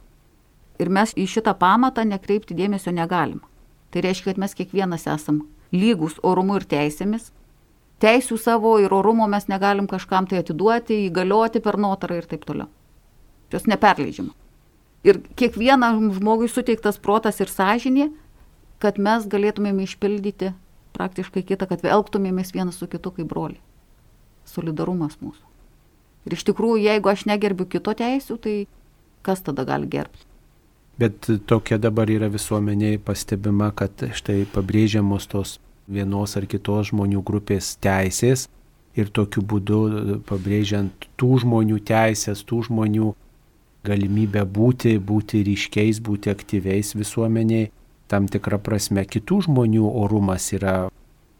Ir 0.80 0.88
mes 0.92 1.12
į 1.16 1.28
šitą 1.28 1.52
pamatą 1.60 2.04
nekreipti 2.08 2.56
dėmesio 2.56 2.92
negalim. 2.92 3.42
Tai 3.92 4.04
reiškia, 4.04 4.32
kad 4.32 4.40
mes 4.40 4.56
kiekvienas 4.56 5.06
esam 5.08 5.44
lygus 5.72 6.18
orumu 6.22 6.58
ir 6.60 6.66
teisėmis. 6.68 7.30
Teisių 8.02 8.36
savo 8.38 8.76
ir 8.82 8.92
orumo 8.92 9.26
mes 9.30 9.48
negalim 9.48 9.86
kažkam 9.88 10.26
tai 10.28 10.42
atiduoti, 10.42 11.06
įgalioti 11.08 11.62
per 11.64 11.78
notarą 11.80 12.20
ir 12.20 12.28
taip 12.28 12.44
toliau. 12.44 12.68
Jos 13.52 13.64
neperleidžiama. 13.70 14.34
Ir 15.06 15.22
kiekvienam 15.38 16.10
žmogui 16.12 16.48
suteiktas 16.50 16.98
protas 17.00 17.40
ir 17.40 17.48
sąžinė 17.48 18.10
kad 18.82 18.98
mes 19.00 19.26
galėtumėm 19.28 19.80
išpildyti 19.84 20.52
praktiškai 20.96 21.42
kitą, 21.46 21.68
kad 21.68 21.84
elgtumėmės 21.84 22.52
vienas 22.56 22.80
su 22.80 22.88
kitu 22.90 23.12
kaip 23.18 23.28
broliai. 23.30 23.60
Solidarumas 24.48 25.18
mūsų. 25.20 25.42
Ir 26.26 26.36
iš 26.36 26.44
tikrųjų, 26.48 26.80
jeigu 26.86 27.10
aš 27.10 27.26
negerbiu 27.28 27.66
kito 27.70 27.92
teisų, 27.96 28.38
tai 28.42 28.54
kas 29.26 29.42
tada 29.46 29.66
gali 29.68 29.88
gerbti? 29.90 30.24
Bet 30.96 31.28
tokia 31.46 31.76
dabar 31.78 32.08
yra 32.08 32.30
visuomeniai 32.32 32.96
pastebima, 32.98 33.68
kad 33.76 34.00
štai 34.16 34.46
pabrėžiamos 34.48 35.28
tos 35.28 35.58
vienos 35.86 36.36
ar 36.38 36.46
kitos 36.48 36.90
žmonių 36.90 37.20
grupės 37.26 37.74
teisės 37.84 38.46
ir 38.96 39.12
tokiu 39.12 39.44
būdu 39.44 39.80
pabrėžiant 40.28 41.08
tų 41.20 41.42
žmonių 41.44 41.82
teisės, 41.84 42.42
tų 42.48 42.62
žmonių 42.70 43.12
galimybę 43.86 44.46
būti, 44.48 44.96
būti 44.98 45.42
ryškiais, 45.46 46.00
būti 46.00 46.32
aktyviais 46.32 46.94
visuomeniai, 46.96 47.70
tam 48.10 48.26
tikrą 48.30 48.58
prasme 48.62 49.04
kitų 49.04 49.42
žmonių 49.46 49.90
orumas 50.02 50.48
yra 50.56 50.88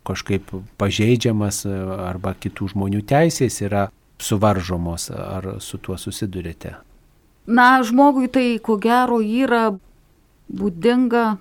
kažkaip 0.07 0.53
pažeidžiamas 0.79 1.65
arba 1.67 2.37
kitų 2.39 2.75
žmonių 2.75 3.03
teisės 3.09 3.63
yra 3.65 3.89
suvaržomos. 4.23 5.11
Ar 5.11 5.57
su 5.65 5.81
tuo 5.83 5.97
susidurite? 5.99 6.77
Na, 7.47 7.83
žmogui 7.87 8.29
tai 8.33 8.59
ko 8.59 8.77
gero 8.83 9.21
yra 9.23 9.79
būdinga 10.51 11.39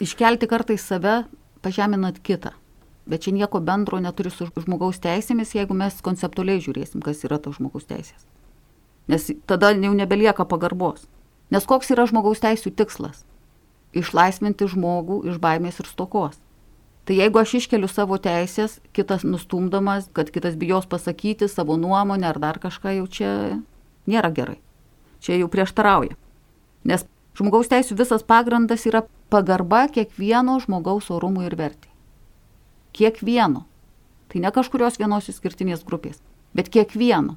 iškelti 0.00 0.48
kartais 0.48 0.84
save, 0.84 1.24
pažeminant 1.60 2.20
kitą. 2.24 2.54
Bet 3.10 3.26
čia 3.26 3.34
nieko 3.36 3.60
bendro 3.60 4.00
neturi 4.00 4.30
su 4.32 4.48
žmogaus 4.48 5.00
teisėmis, 5.02 5.54
jeigu 5.56 5.76
mes 5.76 5.98
konceptualiai 6.04 6.62
žiūrėsim, 6.62 7.02
kas 7.04 7.24
yra 7.28 7.40
tos 7.42 7.58
žmogaus 7.58 7.88
teisės. 7.88 8.24
Nes 9.10 9.26
tada 9.50 9.74
jau 9.74 9.92
nebelieka 9.96 10.46
pagarbos. 10.48 11.08
Nes 11.50 11.66
koks 11.66 11.90
yra 11.92 12.06
žmogaus 12.06 12.40
teisų 12.40 12.72
tikslas? 12.78 13.24
išlaisvinti 13.96 14.68
žmogų 14.70 15.24
iš 15.30 15.40
baimės 15.42 15.80
ir 15.82 15.88
stokos. 15.90 16.38
Tai 17.08 17.16
jeigu 17.16 17.40
aš 17.40 17.56
iškeliu 17.62 17.88
savo 17.90 18.20
teisės, 18.22 18.78
kitas 18.94 19.24
nustumdamas, 19.26 20.08
kad 20.14 20.30
kitas 20.30 20.54
bijos 20.60 20.86
pasakyti 20.86 21.48
savo 21.48 21.76
nuomonę 21.80 22.28
ar 22.28 22.38
dar 22.38 22.60
kažką, 22.62 22.94
jau 23.00 23.06
čia 23.10 23.30
nėra 24.06 24.30
gerai. 24.34 24.60
Čia 25.20 25.36
jau 25.40 25.48
prieštarauja. 25.52 26.16
Nes 26.88 27.04
žmogaus 27.36 27.68
teisų 27.70 27.98
visas 27.98 28.24
pagrindas 28.26 28.86
yra 28.88 29.04
pagarba 29.32 29.86
kiekvieno 29.92 30.58
žmogaus 30.64 31.10
orumui 31.12 31.46
ir 31.48 31.56
vertai. 31.60 31.90
Kiekvieno. 32.96 33.66
Tai 34.30 34.42
ne 34.42 34.50
kažkurios 34.54 34.98
vienos 35.00 35.28
išskirtinės 35.30 35.82
grupės, 35.86 36.20
bet 36.54 36.70
kiekvieno. 36.72 37.36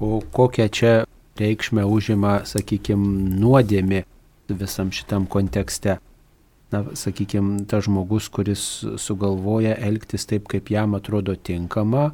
O 0.00 0.18
kokią 0.34 0.68
čia 0.72 0.92
reikšmę 1.38 1.84
užima, 1.86 2.40
sakykime, 2.48 3.36
nuodėmė 3.40 4.04
visam 4.48 4.90
šitam 4.94 5.28
kontekste. 5.30 5.98
Na, 6.72 6.80
sakykime, 6.98 7.62
tas 7.70 7.84
žmogus, 7.86 8.26
kuris 8.32 8.64
sugalvoja 8.98 9.76
elgtis 9.78 10.26
taip, 10.26 10.48
kaip 10.50 10.72
jam 10.72 10.96
atrodo 10.98 11.36
tinkama, 11.36 12.10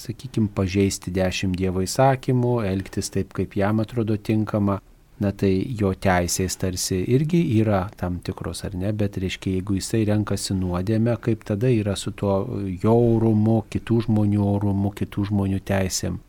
sakykime, 0.00 0.50
pažeisti 0.54 1.12
dešimt 1.14 1.56
Dievo 1.58 1.82
įsakymų, 1.84 2.58
elgtis 2.68 3.10
taip, 3.14 3.32
kaip 3.36 3.56
jam 3.56 3.80
atrodo 3.82 4.16
tinkama, 4.16 4.80
na 5.20 5.32
tai 5.32 5.50
jo 5.80 5.92
teisės 5.96 6.58
tarsi 6.60 6.98
irgi 7.16 7.40
yra 7.60 7.86
tam 7.96 8.18
tikros 8.24 8.64
ar 8.68 8.76
ne, 8.76 8.92
bet 8.92 9.16
reiškia, 9.22 9.56
jeigu 9.56 9.78
jisai 9.78 10.04
renkasi 10.08 10.56
nuodėmę, 10.56 11.16
kaip 11.24 11.44
tada 11.48 11.70
yra 11.72 11.96
su 11.96 12.12
tuo 12.12 12.42
jo 12.82 12.96
orumu, 13.16 13.62
kitų 13.72 14.02
žmonių 14.08 14.44
orumu, 14.44 14.92
kitų 14.96 15.30
žmonių 15.30 15.62
teisėm. 15.64 16.20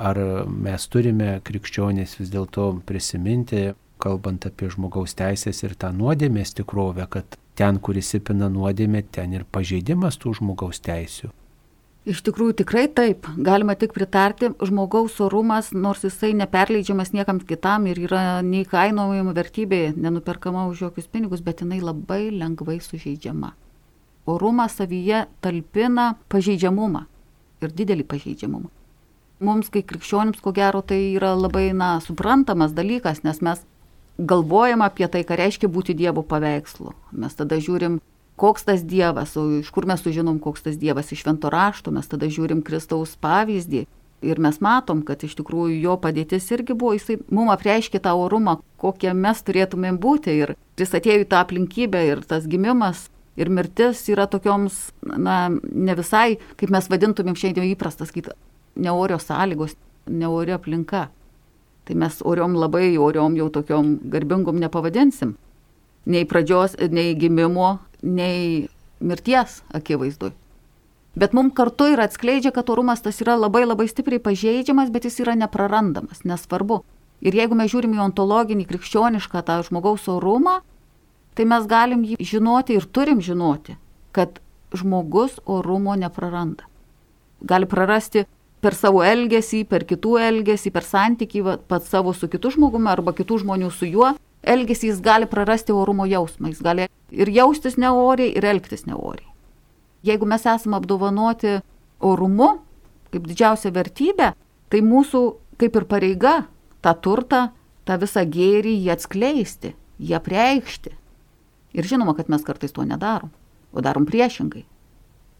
Ar 0.00 0.20
mes 0.48 0.86
turime 0.88 1.40
krikščionys 1.44 2.18
vis 2.20 2.32
dėlto 2.32 2.70
prisiminti, 2.88 3.70
kalbant 4.00 4.46
apie 4.48 4.70
žmogaus 4.72 5.16
teisės 5.16 5.60
ir 5.64 5.76
tą 5.80 5.90
nuodėmės 5.96 6.54
tikrovę, 6.56 7.08
kad 7.10 7.36
ten, 7.56 7.80
kur 7.84 7.98
įsipina 8.00 8.48
nuodėmė, 8.52 9.04
ten 9.12 9.36
ir 9.36 9.44
pažeidimas 9.52 10.16
tų 10.20 10.38
žmogaus 10.40 10.80
teisių. 10.84 11.32
Iš 12.10 12.24
tikrųjų 12.26 12.56
tikrai 12.58 12.88
taip, 12.90 13.28
galima 13.38 13.76
tik 13.78 13.92
pritarti, 13.94 14.48
žmogaus 14.66 15.20
orumas, 15.22 15.68
nors 15.70 16.02
jisai 16.02 16.32
neperleidžiamas 16.34 17.12
niekam 17.14 17.38
kitam 17.38 17.86
ir 17.86 18.00
yra 18.08 18.22
neįkainojama 18.42 19.34
vertybė, 19.36 19.92
nenuperkama 19.94 20.64
už 20.72 20.82
jokius 20.88 21.06
pinigus, 21.06 21.44
bet 21.46 21.62
jinai 21.62 21.78
labai 21.78 22.32
lengvai 22.34 22.80
sužeidžiama. 22.82 23.52
Orumas 24.26 24.74
savyje 24.80 25.22
talpina 25.44 26.16
pažeidžiamumą 26.34 27.04
ir 27.62 27.78
didelį 27.78 28.08
pažeidžiamumą. 28.10 28.72
Mums, 29.40 29.70
kaip 29.70 29.86
krikščionims, 29.92 30.42
ko 30.42 30.50
gero, 30.56 30.82
tai 30.82 31.14
yra 31.14 31.36
labai, 31.38 31.70
na, 31.72 31.94
suprantamas 32.02 32.74
dalykas, 32.74 33.22
nes 33.22 33.38
mes 33.38 33.62
galvojam 34.18 34.82
apie 34.82 35.06
tai, 35.06 35.22
ką 35.24 35.38
reiškia 35.38 35.70
būti 35.70 35.94
Dievo 35.94 36.26
paveikslu. 36.26 36.92
Mes 37.22 37.38
tada 37.38 37.62
žiūrim 37.62 38.00
koks 38.40 38.64
tas 38.64 38.84
Dievas, 38.88 39.36
o 39.36 39.44
iš 39.60 39.68
kur 39.74 39.84
mes 39.88 40.00
sužinom, 40.00 40.38
koks 40.40 40.64
tas 40.64 40.78
Dievas 40.80 41.12
iš 41.12 41.26
švento 41.26 41.50
rašto, 41.52 41.92
mes 41.92 42.08
tada 42.08 42.28
žiūrim 42.32 42.62
Kristaus 42.64 43.12
pavyzdį. 43.20 43.84
Ir 44.24 44.40
mes 44.40 44.58
matom, 44.60 45.00
kad 45.04 45.22
iš 45.24 45.34
tikrųjų 45.38 45.78
jo 45.80 45.96
padėtis 46.00 46.48
irgi 46.52 46.76
buvo, 46.76 46.92
jisai 46.96 47.18
mums 47.32 47.52
apreiškė 47.54 48.00
tą 48.04 48.12
orumą, 48.20 48.58
kokie 48.80 49.12
mes 49.16 49.40
turėtumėm 49.44 49.96
būti. 50.00 50.34
Ir 50.44 50.54
jis 50.80 50.92
atėjo 50.96 51.24
į 51.24 51.28
tą 51.28 51.40
aplinkybę 51.44 52.02
ir 52.08 52.24
tas 52.28 52.48
gimimas 52.48 53.06
ir 53.40 53.48
mirtis 53.48 54.02
yra 54.12 54.26
tokioms, 54.28 54.90
na, 55.04 55.36
ne 55.48 55.96
visai, 55.96 56.36
kaip 56.60 56.72
mes 56.72 56.88
vadintumėm 56.92 57.36
šiandien 57.36 57.70
įprastas, 57.70 58.12
kaip 58.12 58.32
neorios 58.76 59.28
sąlygos, 59.28 59.76
neori 60.08 60.56
aplinka. 60.56 61.06
Tai 61.88 61.96
mes 62.04 62.20
oriom 62.24 62.56
labai, 62.60 62.92
oriom 63.00 63.36
jau 63.40 63.48
tokiom 63.52 63.96
garbingom 64.12 64.60
nepavadinsim. 64.60 65.36
Nei 66.06 66.24
pradžios, 66.24 66.76
nei 66.90 67.14
gimimo, 67.18 67.78
nei 68.02 68.68
mirties 69.00 69.60
akivaizdui. 69.76 70.32
Bet 71.18 71.34
mums 71.34 71.54
kartu 71.58 71.88
ir 71.90 72.00
atskleidžia, 72.00 72.52
kad 72.54 72.70
orumas 72.70 73.02
tas 73.02 73.18
yra 73.20 73.34
labai 73.36 73.64
labai 73.66 73.88
stipriai 73.90 74.22
pažeidžiamas, 74.22 74.92
bet 74.94 75.08
jis 75.08 75.20
yra 75.24 75.34
neprarandamas, 75.36 76.22
nesvarbu. 76.24 76.80
Ir 77.20 77.36
jeigu 77.36 77.56
mes 77.58 77.68
žiūrim 77.72 77.96
į 77.98 78.04
ontologinį 78.06 78.64
krikščionišką 78.68 79.42
tą 79.44 79.58
žmogaus 79.66 80.06
orumą, 80.08 80.60
tai 81.34 81.44
mes 81.50 81.66
galim 81.68 82.04
jį 82.06 82.16
žinoti 82.32 82.78
ir 82.78 82.86
turim 82.86 83.20
žinoti, 83.20 83.76
kad 84.16 84.38
žmogus 84.72 85.40
orumo 85.44 85.96
nepraranda. 85.98 86.64
Gali 87.42 87.66
prarasti 87.66 88.24
per 88.60 88.76
savo 88.76 89.02
elgesį, 89.04 89.64
per 89.68 89.84
kitų 89.88 90.16
elgesį, 90.20 90.72
per 90.72 90.86
santykį 90.86 91.44
pats 91.68 91.90
savo 91.90 92.14
su 92.16 92.28
kitu 92.28 92.52
žmogumi 92.54 92.90
arba 92.92 93.12
kitų 93.16 93.42
žmonių 93.44 93.70
su 93.74 93.88
juo, 93.88 94.14
elgesį 94.42 94.90
jis 94.90 95.00
gali 95.04 95.28
prarasti 95.30 95.74
orumo 95.76 96.06
jausmą, 96.08 96.50
jis 96.52 96.62
gali 96.64 96.88
ir 97.10 97.30
jaustis 97.34 97.76
neoriai, 97.80 98.32
ir 98.36 98.44
elgtis 98.44 98.86
neoriai. 98.86 99.28
Jeigu 100.06 100.26
mes 100.26 100.46
esame 100.48 100.78
apdovanoti 100.78 101.58
orumu, 102.00 102.60
kaip 103.12 103.26
didžiausia 103.28 103.72
vertybė, 103.74 104.32
tai 104.70 104.80
mūsų 104.86 105.22
kaip 105.60 105.76
ir 105.76 105.86
pareiga 105.90 106.34
tą 106.80 106.94
turtą, 107.04 107.50
tą 107.84 107.98
visą 108.00 108.24
gėrį 108.24 108.76
jį 108.78 108.92
atskleisti, 108.94 109.74
jį 110.00 110.16
apreikšti. 110.16 110.94
Ir 111.76 111.86
žinoma, 111.86 112.16
kad 112.16 112.30
mes 112.32 112.42
kartais 112.46 112.72
to 112.72 112.84
nedarom, 112.86 113.30
o 113.72 113.84
darom 113.84 114.06
priešingai. 114.08 114.64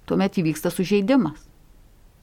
Tuomet 0.07 0.37
įvyksta 0.43 0.71
sužeidimas. 0.75 1.41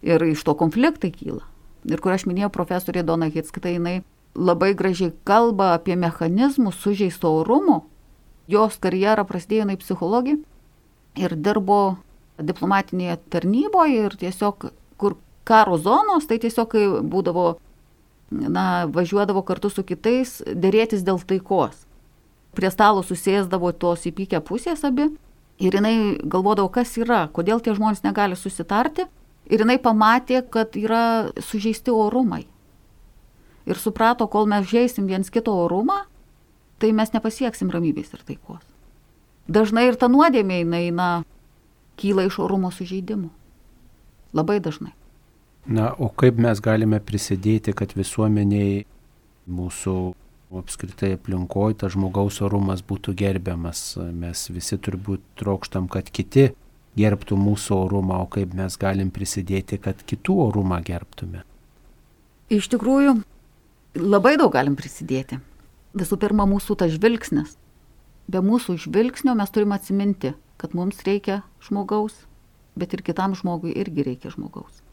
Ir 0.05 0.22
iš 0.27 0.43
to 0.46 0.53
konfliktai 0.55 1.10
kyla. 1.12 1.41
Ir 1.88 2.01
kur 2.03 2.13
aš 2.13 2.27
minėjau 2.27 2.51
profesorė 2.53 3.01
Dona 3.07 3.31
Hitskita, 3.31 3.72
jinai 3.72 4.01
labai 4.38 4.74
gražiai 4.77 5.12
kalba 5.24 5.74
apie 5.74 5.96
mechanizmus 5.96 6.75
sužeisto 6.75 7.34
orumo. 7.41 7.86
Jos 8.47 8.78
karjera 8.80 9.26
prasidėjo 9.28 9.65
jinai 9.65 9.78
psichologija 9.82 10.38
ir 11.17 11.36
dirbo 11.36 11.97
diplomatinėje 12.38 13.17
tarnyboje 13.34 14.06
ir 14.06 14.15
tiesiog, 14.21 14.69
kur 15.02 15.17
karo 15.47 15.78
zonos, 15.82 16.28
tai 16.30 16.38
tiesiog 16.39 16.76
būdavo, 17.10 17.47
na, 18.32 18.86
važiuodavo 18.93 19.41
kartu 19.43 19.71
su 19.73 19.84
kitais 19.84 20.38
dėrėtis 20.45 21.04
dėl 21.04 21.19
taikos. 21.19 21.84
Prie 22.56 22.69
stalo 22.71 23.04
susėsdavo 23.04 23.73
tos 23.73 24.06
įpykę 24.10 24.39
pusės 24.45 24.86
abi 24.88 25.10
ir 25.60 25.80
jinai 25.80 25.95
galvodavo, 26.23 26.69
kas 26.69 26.93
yra, 27.02 27.26
kodėl 27.34 27.60
tie 27.60 27.73
žmonės 27.76 28.06
negali 28.06 28.38
susitarti. 28.38 29.10
Ir 29.47 29.63
jinai 29.63 29.78
pamatė, 29.80 30.41
kad 30.52 30.76
yra 30.76 31.32
sužeisti 31.39 31.93
orumai 31.95 32.45
ir 33.67 33.80
suprato, 33.80 34.27
kol 34.32 34.47
mes 34.49 34.67
žaisim 34.69 35.08
viens 35.10 35.30
kito 35.34 35.53
orumą, 35.65 36.06
tai 36.82 36.93
mes 36.95 37.12
nepasieksim 37.13 37.71
ramybės 37.73 38.13
ir 38.15 38.23
taikos. 38.27 38.63
Dažnai 39.47 39.88
ir 39.88 39.97
ta 39.99 40.10
nuodėmė 40.12 40.63
eina 40.65 41.10
kyla 41.99 42.27
iš 42.27 42.39
orumo 42.43 42.71
sužeidimų. 42.73 43.30
Labai 44.36 44.60
dažnai. 44.63 44.93
Na, 45.67 45.91
o 45.99 46.08
kaip 46.08 46.38
mes 46.39 46.60
galime 46.63 46.99
prisidėti, 47.03 47.73
kad 47.75 47.95
visuomeniai 47.95 48.86
mūsų 49.47 49.95
apskritai 50.56 51.13
aplinkoje 51.17 51.82
tas 51.82 51.95
žmogaus 51.95 52.39
orumas 52.45 52.84
būtų 52.88 53.15
gerbiamas. 53.19 53.97
Mes 53.97 54.45
visi 54.53 54.77
turbūt 54.80 55.23
trokštam, 55.39 55.89
kad 55.91 56.08
kiti 56.12 56.51
gerbtų 56.97 57.38
mūsų 57.39 57.75
orumą, 57.86 58.21
o 58.23 58.30
kaip 58.32 58.56
mes 58.58 58.77
galim 58.80 59.12
prisidėti, 59.13 59.80
kad 59.82 59.99
kitų 60.08 60.38
orumą 60.47 60.80
gerbtume. 60.86 61.43
Iš 62.53 62.69
tikrųjų, 62.71 63.17
labai 63.97 64.38
daug 64.38 64.51
galim 64.53 64.75
prisidėti. 64.77 65.39
Visų 65.97 66.17
pirma, 66.21 66.45
mūsų 66.49 66.77
tas 66.79 66.93
žvilgsnis. 66.93 67.55
Be 68.27 68.41
mūsų 68.43 68.75
žvilgsnio 68.83 69.33
mes 69.39 69.53
turime 69.53 69.77
atsiminti, 69.77 70.33
kad 70.60 70.73
mums 70.75 70.99
reikia 71.07 71.41
žmogaus, 71.63 72.13
bet 72.77 72.93
ir 72.93 73.03
kitam 73.05 73.36
žmogui 73.38 73.73
irgi 73.73 74.05
reikia 74.05 74.33
žmogaus. 74.33 74.83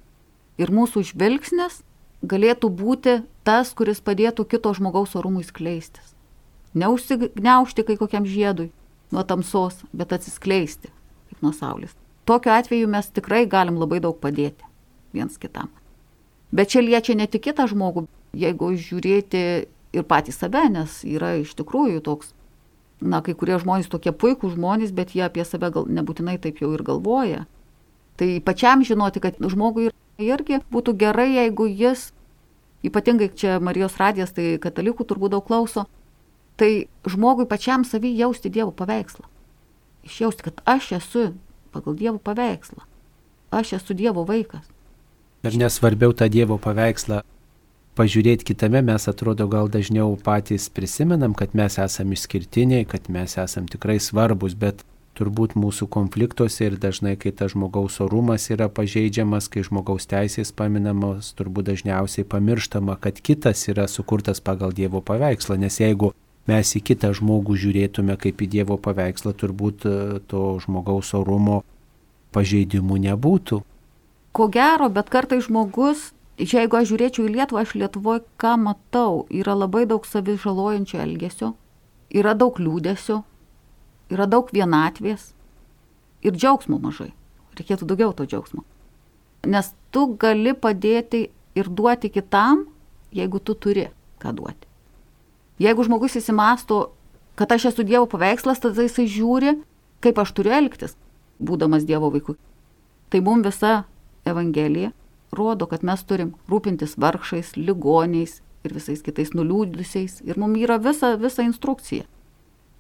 Ir 0.61 0.71
mūsų 0.71 1.03
žvilgsnis 1.11 1.83
galėtų 2.23 2.71
būti 2.71 3.19
tas, 3.45 3.75
kuris 3.75 4.01
padėtų 4.01 4.47
kito 4.49 4.73
žmogaus 4.77 5.17
orumui 5.19 5.45
skleistis. 5.45 6.15
Neužsigniaušti 6.75 7.85
kai 7.87 7.99
kokiam 7.99 8.27
žiedui 8.27 8.71
nuo 9.15 9.23
tamsos, 9.27 9.83
bet 9.93 10.15
atsiskleisti 10.15 10.91
kaip 11.31 11.43
nuo 11.43 11.53
saulės. 11.55 11.95
Tokiu 12.25 12.55
atveju 12.55 12.89
mes 12.89 13.11
tikrai 13.13 13.45
galim 13.51 13.77
labai 13.79 14.01
daug 14.01 14.17
padėti 14.21 14.65
viens 15.15 15.37
kitam. 15.39 15.69
Bet 16.55 16.71
čia 16.73 16.81
liečia 16.81 17.17
ne 17.19 17.27
tik 17.27 17.45
kitą 17.51 17.67
žmogų, 17.71 18.07
jeigu 18.35 18.73
žiūrėti 18.77 19.45
ir 19.95 20.07
patį 20.09 20.35
save, 20.35 20.67
nes 20.73 21.01
yra 21.07 21.35
iš 21.41 21.55
tikrųjų 21.59 22.03
toks, 22.05 22.33
na, 23.01 23.21
kai 23.25 23.35
kurie 23.39 23.57
žmonės 23.61 23.91
tokie 23.93 24.13
puikūs 24.13 24.57
žmonės, 24.57 24.95
bet 24.95 25.15
jie 25.15 25.25
apie 25.27 25.45
save 25.47 25.71
gal 25.75 25.87
nebūtinai 25.87 26.37
taip 26.43 26.61
jau 26.63 26.73
ir 26.75 26.85
galvoja. 26.87 27.45
Tai 28.19 28.29
pačiam 28.47 28.85
žinoti, 28.87 29.23
kad 29.23 29.39
žmogui 29.41 29.91
irgi 30.23 30.61
būtų 30.71 30.95
gerai, 30.99 31.33
jeigu 31.35 31.67
jis, 31.67 32.09
ypatingai 32.87 33.31
čia 33.35 33.59
Marijos 33.63 33.99
radijas, 33.99 34.35
tai 34.35 34.55
katalikų 34.63 35.07
turbūt 35.09 35.35
daug 35.35 35.47
klauso, 35.47 35.87
tai 36.61 36.87
žmogui 37.07 37.49
pačiam 37.51 37.87
savį 37.87 38.15
jausti 38.21 38.53
Dievo 38.53 38.75
paveikslą. 38.75 39.27
Išjausti, 40.07 40.51
kad 40.51 40.63
aš 40.69 40.93
esu 41.01 41.27
pagal 41.75 41.97
Dievo 41.99 42.21
paveikslą. 42.23 42.85
Aš 43.55 43.79
esu 43.81 43.97
Dievo 43.97 44.27
vaikas. 44.29 44.67
Ir 45.45 45.57
nesvarbiau 45.61 46.15
tą 46.17 46.31
Dievo 46.33 46.57
paveikslą 46.59 47.23
pažiūrėti 47.99 48.51
kitame, 48.51 48.83
mes 48.83 49.07
atrodo 49.11 49.47
gal 49.51 49.71
dažniau 49.71 50.17
patys 50.21 50.67
prisimenam, 50.73 51.35
kad 51.35 51.55
mes 51.55 51.79
esame 51.79 52.19
išskirtiniai, 52.19 52.87
kad 52.89 53.09
mes 53.13 53.39
esame 53.41 53.71
tikrai 53.71 54.01
svarbus, 54.03 54.57
bet 54.59 54.83
turbūt 55.15 55.55
mūsų 55.59 55.87
konfliktuose 55.95 56.67
ir 56.67 56.79
dažnai, 56.81 57.15
kai 57.21 57.31
tas 57.31 57.53
žmogaus 57.55 58.01
orumas 58.03 58.49
yra 58.51 58.67
pažeidžiamas, 58.73 59.49
kai 59.53 59.63
žmogaus 59.67 60.09
teisės 60.11 60.51
paminamos, 60.57 61.31
turbūt 61.39 61.71
dažniausiai 61.71 62.27
pamirštama, 62.27 62.99
kad 63.01 63.21
kitas 63.23 63.63
yra 63.71 63.87
sukurtas 63.91 64.43
pagal 64.43 64.75
Dievo 64.75 65.03
paveikslą, 65.05 65.59
nes 65.63 65.79
jeigu 65.81 66.11
mes 66.51 66.75
į 66.77 66.83
kitą 66.91 67.13
žmogų 67.17 67.57
žiūrėtume 67.63 68.19
kaip 68.21 68.43
į 68.43 68.51
Dievo 68.59 68.79
paveikslą, 68.81 69.33
turbūt 69.39 69.87
e, 69.87 69.95
to 70.29 70.43
žmogaus 70.65 71.15
orumo 71.17 71.63
pažeidimų 72.35 72.99
nebūtų. 73.07 73.63
Ko 74.35 74.51
gero, 74.51 74.91
bet 74.91 75.13
kartai 75.15 75.39
žmogus 75.45 76.11
jeigu 76.39 76.79
aš 76.79 76.91
žiūrėčiau 76.91 77.29
į 77.29 77.35
Lietuvą, 77.37 77.63
aš 77.63 77.75
Lietuvoje 77.79 78.25
ką 78.43 78.57
matau, 78.59 79.25
yra 79.31 79.55
labai 79.55 79.85
daug 79.87 80.07
savižalojančio 80.07 80.99
elgesio, 81.05 81.53
yra 82.11 82.35
daug 82.35 82.59
liūdėsio, 82.59 83.21
yra 84.11 84.27
daug 84.27 84.51
vienatvės 84.55 85.33
ir 86.25 86.35
džiaugsmo 86.35 86.81
mažai. 86.83 87.13
Reikėtų 87.55 87.87
daugiau 87.87 88.13
to 88.17 88.27
džiaugsmo. 88.27 88.65
Nes 89.47 89.71
tu 89.95 90.09
gali 90.19 90.57
padėti 90.59 91.29
ir 91.55 91.71
duoti 91.71 92.11
kitam, 92.11 92.65
jeigu 93.15 93.39
tu 93.39 93.55
turi 93.55 93.89
ką 94.19 94.35
duoti. 94.35 94.67
Jeigu 95.63 95.85
žmogus 95.87 96.17
įsimastų, 96.19 96.81
kad 97.39 97.53
aš 97.55 97.71
esu 97.71 97.87
Dievo 97.87 98.09
paveikslas, 98.11 98.59
tada 98.59 98.83
jisai 98.83 99.07
žiūri, 99.07 99.55
kaip 100.03 100.19
aš 100.19 100.35
turiu 100.35 100.55
elgtis, 100.57 100.97
būdamas 101.39 101.87
Dievo 101.87 102.11
vaiku. 102.11 102.35
Tai 103.11 103.21
mums 103.23 103.47
visa 103.47 103.85
Evangelija 104.27 104.91
rodo, 105.33 105.67
kad 105.71 105.85
mes 105.87 106.03
turim 106.05 106.35
rūpintis 106.51 106.99
vargšais, 107.01 107.55
ligoniais 107.57 108.41
ir 108.65 108.75
visais 108.75 109.03
kitais 109.05 109.33
nuliūdusiais. 109.37 110.21
Ir 110.25 110.41
mums 110.41 110.61
yra 110.63 110.79
visa, 110.83 111.15
visa 111.21 111.45
instrukcija. 111.47 112.05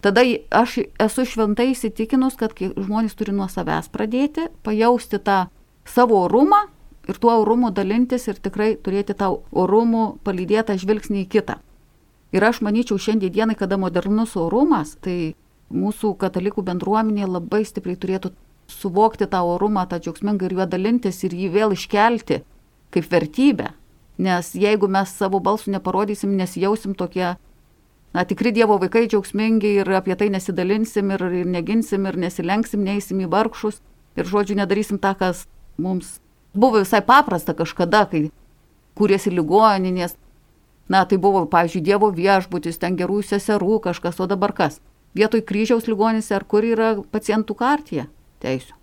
Tada 0.04 0.20
aš 0.52 0.82
esu 1.00 1.24
šventai 1.24 1.70
įsitikinus, 1.72 2.36
kad 2.36 2.52
žmonės 2.60 3.16
turi 3.16 3.32
nuo 3.32 3.48
savęs 3.48 3.88
pradėti, 3.92 4.50
pajausti 4.62 5.20
tą 5.24 5.46
savo 5.88 6.18
orumą 6.26 6.66
ir 7.08 7.20
tuo 7.20 7.32
orumu 7.40 7.70
dalintis 7.72 8.28
ir 8.28 8.40
tikrai 8.40 8.74
turėti 8.76 9.16
tą 9.16 9.30
orumų 9.52 10.04
palydėtą 10.24 10.76
žvilgsnį 10.80 11.24
į 11.24 11.30
kitą. 11.36 11.56
Ir 12.36 12.44
aš 12.44 12.60
manyčiau 12.66 12.98
šiandien 12.98 13.32
dienai, 13.32 13.56
kada 13.56 13.78
modernus 13.80 14.34
orumas, 14.36 14.96
tai 15.00 15.34
mūsų 15.72 16.14
katalikų 16.20 16.64
bendruomenė 16.66 17.28
labai 17.30 17.62
stipriai 17.64 17.96
turėtų 18.00 18.32
suvokti 18.74 19.28
tą 19.30 19.40
orumą, 19.54 19.86
tą 19.88 20.00
džiaugsmingą 20.02 20.48
ir 20.48 20.58
juo 20.58 20.66
dalintis 20.66 21.22
ir 21.24 21.34
jį 21.34 21.48
vėl 21.54 21.74
iškelti 21.76 22.42
kaip 22.94 23.10
vertybę. 23.10 23.72
Nes 24.18 24.52
jeigu 24.54 24.86
mes 24.86 25.10
savo 25.10 25.40
balsų 25.42 25.74
neparodysim, 25.74 26.36
nesijausim 26.38 26.94
tokie 26.94 27.34
na, 28.14 28.22
tikri 28.24 28.52
Dievo 28.54 28.78
vaikai 28.78 29.08
džiaugsmingi 29.08 29.72
ir 29.80 29.90
apie 29.98 30.14
tai 30.14 30.28
nesidalinsim 30.30 31.10
ir, 31.16 31.24
ir 31.42 31.50
neginsim 31.50 32.06
ir 32.06 32.18
nesilenksim, 32.26 32.84
neįsim 32.86 33.24
į 33.24 33.30
vargšus 33.32 33.80
ir 34.14 34.30
žodžiu 34.30 34.58
nedarysim 34.60 35.00
tą, 35.02 35.16
kas 35.18 35.46
mums 35.78 36.20
buvo 36.54 36.84
visai 36.84 37.02
paprasta 37.02 37.56
kažkada, 37.58 38.04
kai 38.10 38.28
kūrėsi 38.94 39.34
ligoninės. 39.34 40.14
Na, 40.86 41.02
tai 41.08 41.16
buvo, 41.18 41.46
pavyzdžiui, 41.48 41.82
Dievo 41.82 42.10
viešbutis, 42.12 42.78
ten 42.78 42.94
gerų 42.94 43.22
seserų 43.24 43.80
kažkas, 43.88 44.20
o 44.20 44.28
dabar 44.30 44.52
kas? 44.52 44.78
Vietoj 45.16 45.42
kryžiaus 45.48 45.88
ligoninėse 45.88 46.34
ar 46.36 46.44
kur 46.44 46.66
yra 46.66 46.94
pacientų 47.10 47.56
kartija 47.56 48.04
teisų. 48.42 48.74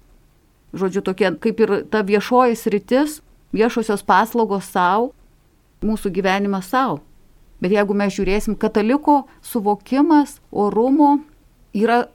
Žodžiu, 0.71 1.03
tokie 1.03 1.33
kaip 1.43 1.59
ir 1.59 1.73
ta 1.91 2.03
viešoji 2.07 2.55
sritis, 2.55 3.19
viešosios 3.51 4.03
paslaugos 4.07 4.69
savo, 4.71 5.11
mūsų 5.83 6.13
gyvenimas 6.15 6.69
savo. 6.71 7.01
Bet 7.61 7.75
jeigu 7.75 7.93
mes 7.97 8.13
žiūrėsim, 8.15 8.55
kataliko 8.57 9.25
suvokimas 9.45 10.39
orumo 10.51 11.19
yra 11.77 12.05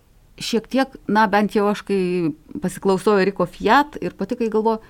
šiek 0.42 0.66
tiek, 0.68 0.96
na 1.08 1.26
bent 1.30 1.54
jau 1.56 1.68
aš 1.70 1.84
kai 1.86 2.00
pasiklausau 2.62 3.20
Eriko 3.20 3.46
Fiat 3.46 3.96
ir 4.02 4.16
pati 4.18 4.36
kai 4.38 4.50
galvoju, 4.52 4.82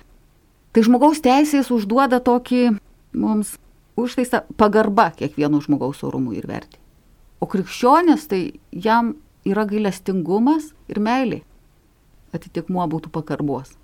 tai 0.73 0.83
žmogaus 0.83 1.21
teisės 1.23 1.69
užduoda 1.73 2.19
tokį 2.23 2.77
mums 3.17 3.55
užtaisą 3.97 4.43
pagarba 4.57 5.11
kiekvieno 5.17 5.61
žmogaus 5.63 6.03
orumui 6.05 6.37
ir 6.41 6.47
vertį. 6.49 6.79
O 7.41 7.47
krikščionis 7.49 8.27
tai 8.29 8.41
jam 8.71 9.15
yra 9.47 9.65
gailestingumas 9.69 10.71
ir 10.89 10.99
meilė. 11.03 11.41
Atitikmuo 12.35 12.83
būtų 12.91 13.11
pagarbos. 13.13 13.75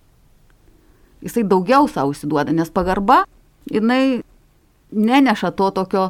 Jisai 1.23 1.45
daugiau 1.47 1.87
savo 1.87 2.11
įsiduoda, 2.11 2.51
nes 2.51 2.69
pagarba, 2.73 3.23
jinai 3.71 4.23
neneša 4.91 5.53
to 5.55 5.69
tokio 5.71 6.09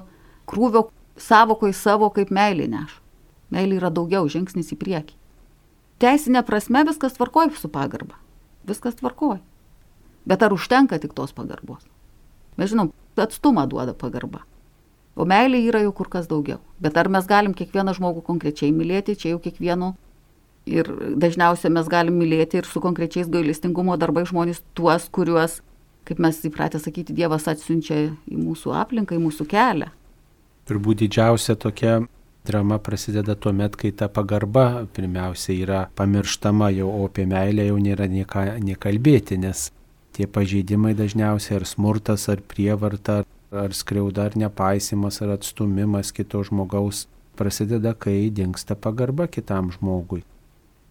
krūvio 0.50 0.88
savokoj 1.17 1.74
savo 1.78 2.10
kaip 2.13 2.34
meilė 2.34 2.67
neša. 2.72 3.00
Meilė 3.54 3.78
yra 3.78 3.91
daugiau 3.93 4.26
žingsnis 4.26 4.74
į 4.74 4.80
priekį. 4.82 5.17
Teisinė 6.02 6.41
prasme 6.43 6.82
viskas 6.88 7.13
tvarkoj 7.19 7.54
su 7.60 7.69
pagarba. 7.69 8.17
Viskas 8.65 8.98
tvarkoj. 8.98 9.38
Bet 10.26 10.41
ar 10.43 10.56
užtenka 10.56 10.98
tik 11.00 11.13
tos 11.13 11.36
pagarbos? 11.36 11.84
Mes 12.58 12.72
žinom, 12.72 12.89
atstumą 13.19 13.67
duoda 13.69 13.93
pagarba. 13.93 14.41
O 15.13 15.28
meilė 15.30 15.62
yra 15.69 15.84
jau 15.84 15.93
kur 15.93 16.10
kas 16.10 16.26
daugiau. 16.30 16.58
Bet 16.82 16.98
ar 16.98 17.10
mes 17.13 17.28
galim 17.30 17.54
kiekvieną 17.54 17.93
žmogų 17.93 18.24
konkrečiai 18.26 18.74
mylėti, 18.74 19.15
čia 19.19 19.36
jau 19.36 19.41
kiekvienu. 19.43 19.93
Ir 20.69 20.88
dažniausiai 21.19 21.73
mes 21.76 21.89
galim 21.91 22.15
mylėti 22.21 22.62
ir 22.62 22.67
su 22.69 22.80
konkrečiais 22.84 23.28
gailestingumo 23.32 23.97
darbai 23.99 24.23
žmonės 24.30 24.62
tuos, 24.78 25.10
kuriuos, 25.12 25.60
kaip 26.08 26.21
mes 26.23 26.39
įpratę 26.47 26.80
sakyti, 26.80 27.15
Dievas 27.15 27.49
atsiunčia 27.52 27.99
į 28.32 28.39
mūsų 28.39 28.71
aplinką, 28.80 29.17
į 29.17 29.23
mūsų 29.26 29.47
kelią. 29.52 29.91
Turbūt 30.63 31.02
didžiausia 31.04 31.58
tokia 31.60 31.97
drama 32.47 32.78
prasideda 32.80 33.36
tuo 33.36 33.52
met, 33.52 33.76
kai 33.76 33.91
ta 33.91 34.08
pagarba 34.08 34.86
pirmiausia 34.95 35.56
yra 35.56 35.82
pamirštama 35.95 36.71
jau, 36.76 36.89
o 36.91 37.08
apie 37.08 37.26
meilę 37.28 37.67
jau 37.67 37.78
nėra 37.80 38.08
nieka, 38.12 38.45
nekalbėti, 38.63 39.39
nes 39.43 39.69
tie 40.15 40.28
pažeidimai 40.28 40.93
dažniausiai 40.95 41.60
ar 41.60 41.67
smurtas, 41.67 42.28
ar 42.32 42.39
prievarta, 42.39 43.23
ar 43.52 43.76
skriauda, 43.76 44.30
ar 44.30 44.38
nepaisimas, 44.39 45.21
ar 45.23 45.36
atstumimas 45.38 46.12
kito 46.15 46.43
žmogaus 46.43 47.08
prasideda, 47.39 47.95
kai 47.97 48.30
dinksta 48.30 48.76
pagarba 48.80 49.28
kitam 49.28 49.71
žmogui. 49.73 50.23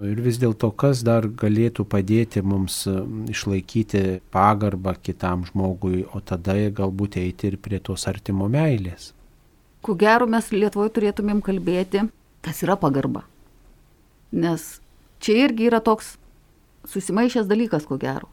Ir 0.03 0.19
vis 0.25 0.39
dėlto, 0.43 0.73
kas 0.75 1.05
dar 1.07 1.29
galėtų 1.29 1.87
padėti 1.87 2.43
mums 2.43 2.83
išlaikyti 3.31 4.21
pagarbą 4.35 4.97
kitam 4.99 5.47
žmogui, 5.47 6.03
o 6.11 6.19
tada 6.21 6.57
galbūt 6.75 7.21
eiti 7.23 7.53
ir 7.53 7.59
prie 7.63 7.79
tos 7.79 8.09
artimo 8.11 8.49
meilės 8.51 9.13
ko 9.83 9.97
gero 9.99 10.29
mes 10.31 10.51
Lietuvoje 10.55 10.95
turėtumėm 10.97 11.43
kalbėti, 11.45 12.07
kas 12.47 12.63
yra 12.65 12.79
pagarba. 12.79 13.25
Nes 14.33 14.79
čia 15.23 15.43
irgi 15.45 15.67
yra 15.69 15.83
toks 15.85 16.15
susimaišęs 16.89 17.51
dalykas, 17.51 17.87
ko 17.91 17.99
gero. 18.01 18.31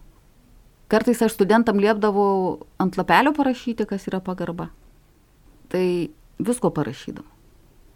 Kartais 0.90 1.22
aš 1.22 1.36
studentam 1.36 1.82
liepdavau 1.82 2.62
ant 2.82 2.96
lapelio 2.98 3.34
parašyti, 3.36 3.86
kas 3.90 4.08
yra 4.10 4.22
pagarba. 4.26 4.70
Tai 5.70 5.84
visko 6.42 6.72
parašydavau. 6.74 7.39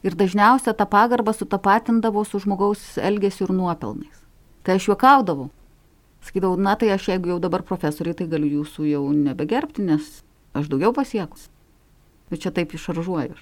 Ir 0.03 0.17
dažniausiai 0.19 0.75
tą 0.75 0.87
pagarbą 0.89 1.31
sutapatindavau 1.35 2.25
su 2.27 2.41
žmogaus 2.43 2.97
elgesiu 2.99 3.47
ir 3.47 3.53
nuopelnais. 3.55 4.17
Tai 4.63 4.75
aš 4.75 4.89
juokaudavau. 4.91 5.49
Sakydavau, 6.23 6.59
na 6.59 6.75
tai 6.79 6.91
aš 6.95 7.09
jeigu 7.11 7.33
jau 7.33 7.39
dabar 7.43 7.63
profesoriai, 7.67 8.15
tai 8.15 8.27
galiu 8.31 8.61
jūsų 8.61 8.87
jau 8.87 9.03
nebegerbti, 9.15 9.83
nes 9.83 10.21
aš 10.55 10.69
daugiau 10.71 10.93
pasiekus. 10.95 11.49
Bet 12.31 12.43
čia 12.43 12.51
taip 12.55 12.75
išaržuoju. 12.75 13.35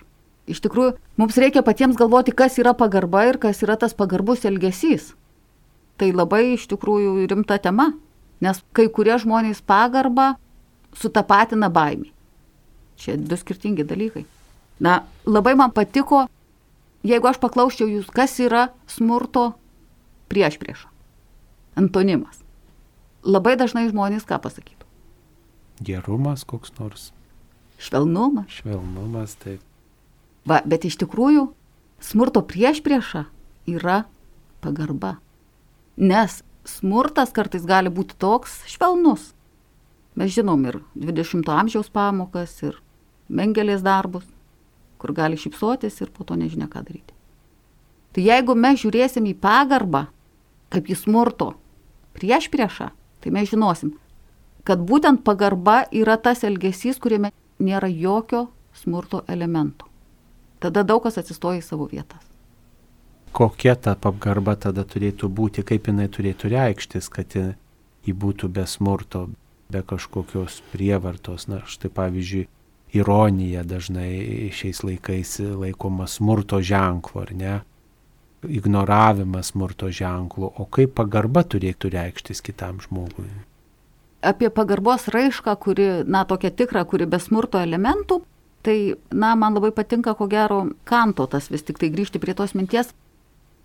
Iš 0.50 0.62
tikrųjų, 0.66 0.96
mums 1.22 1.38
reikia 1.38 1.62
patiems 1.66 1.98
galvoti, 1.98 2.34
kas 2.34 2.58
yra 2.62 2.74
pagarba 2.78 3.28
ir 3.30 3.38
kas 3.42 3.62
yra 3.66 3.78
tas 3.78 3.94
pagarbus 3.98 4.46
elgesys. 4.50 5.12
Tai 6.02 6.10
labai 6.14 6.56
iš 6.56 6.66
tikrųjų 6.72 7.28
rimta 7.30 7.60
tema, 7.62 7.92
nes 8.42 8.62
kai 8.74 8.88
kurie 8.90 9.14
žmonės 9.22 9.62
pagarbą 9.62 10.34
sutapatina 10.98 11.70
baimį. 11.70 12.10
Čia 13.02 13.18
du 13.18 13.38
skirtingi 13.38 13.86
dalykai. 13.88 14.26
Na, 14.82 15.04
labai 15.30 15.54
man 15.58 15.74
patiko, 15.74 16.26
jeigu 17.08 17.30
aš 17.30 17.40
paklausčiau 17.42 17.90
jūs, 17.90 18.10
kas 18.14 18.38
yra 18.44 18.70
smurto 18.90 19.52
prieš 20.32 20.58
priešą. 20.62 20.88
Antonimas. 21.80 22.42
Labai 23.24 23.56
dažnai 23.60 23.88
žmonės 23.90 24.26
ką 24.28 24.40
pasakytų. 24.42 24.88
Gerumas 25.82 26.46
koks 26.46 26.74
nors. 26.78 27.10
Švelnumas. 27.82 28.50
Švelnumas, 28.54 29.36
taip. 29.42 29.62
Va, 30.46 30.62
bet 30.66 30.86
iš 30.86 30.98
tikrųjų 31.02 31.48
smurto 32.02 32.44
prieš 32.46 32.82
priešą 32.86 33.26
yra 33.70 34.04
pagarba. 34.62 35.18
Nes 35.98 36.42
smurtas 36.66 37.34
kartais 37.34 37.66
gali 37.66 37.90
būti 37.94 38.18
toks 38.22 38.62
švelnus. 38.70 39.32
Mes 40.18 40.34
žinom 40.34 40.64
ir 40.68 40.82
20-ojo 40.98 41.56
amžiaus 41.56 41.90
pamokas, 41.94 42.54
ir 42.66 42.78
mengelės 43.32 43.84
darbus, 43.86 44.26
kur 45.02 45.16
gali 45.18 45.40
šypsotis 45.40 45.98
ir 46.04 46.14
po 46.14 46.28
to 46.28 46.38
nežinia 46.38 46.70
ką 46.70 46.84
daryti. 46.86 47.16
Tai 48.14 48.24
jeigu 48.28 48.56
mes 48.60 48.80
žiūrėsim 48.84 49.26
į 49.32 49.36
pagarbą, 49.42 50.06
kaip 50.72 50.90
į 50.92 50.98
smurto 51.00 51.54
prieš 52.14 52.50
priešą, 52.54 52.92
tai 53.24 53.34
mes 53.34 53.50
žinosim, 53.50 53.96
kad 54.68 54.84
būtent 54.86 55.24
pagarba 55.26 55.86
yra 55.92 56.18
tas 56.22 56.44
elgesys, 56.48 57.00
kuriame 57.02 57.32
nėra 57.60 57.90
jokio 57.90 58.50
smurto 58.78 59.24
elemento. 59.28 59.88
Tada 60.62 60.84
daug 60.86 61.02
kas 61.04 61.18
atsistoja 61.18 61.62
į 61.62 61.66
savo 61.66 61.88
vietas. 61.90 62.22
Kokia 63.32 63.78
ta 63.80 63.96
pagarba 63.96 64.58
tada 64.60 64.84
turėtų 64.84 65.30
būti, 65.32 65.64
kaip 65.64 65.88
jinai 65.88 66.10
turėtų 66.12 66.52
reikštis, 66.52 67.08
kad 67.10 67.34
ji 67.34 68.14
būtų 68.14 68.50
be 68.52 68.66
smurto, 68.68 69.30
be 69.72 69.82
kažkokios 69.88 70.60
prievartos. 70.74 71.48
Na, 71.48 71.62
štai 71.66 71.90
pavyzdžiui, 71.96 72.50
ironija 72.94 73.64
dažnai 73.64 74.50
šiais 74.56 74.84
laikais 74.84 75.38
laikoma 75.40 76.08
smurto 76.08 76.62
ženklu, 76.62 77.22
ar 77.22 77.36
ne? 77.36 77.60
Ignoravimas 78.42 79.54
smurto 79.54 79.92
ženklų, 79.94 80.50
o 80.58 80.66
kaip 80.66 80.96
pagarba 80.98 81.46
turėtų 81.46 81.94
reikštis 81.94 82.42
kitam 82.42 82.82
žmogui 82.82 83.30
apie 84.22 84.50
pagarbos 84.50 85.08
raišką, 85.08 85.56
kuri, 85.56 85.88
na, 86.06 86.24
tokia 86.26 86.52
tikra, 86.54 86.86
kuri 86.86 87.08
be 87.10 87.20
smurto 87.20 87.62
elementų, 87.62 88.22
tai, 88.66 88.78
na, 89.10 89.34
man 89.36 89.58
labai 89.58 89.74
patinka, 89.76 90.14
ko 90.18 90.30
gero, 90.30 90.64
kanto 90.86 91.26
tas 91.28 91.50
vis 91.52 91.66
tik 91.66 91.82
tai 91.82 91.92
grįžti 91.94 92.22
prie 92.22 92.38
tos 92.38 92.54
minties. 92.58 92.94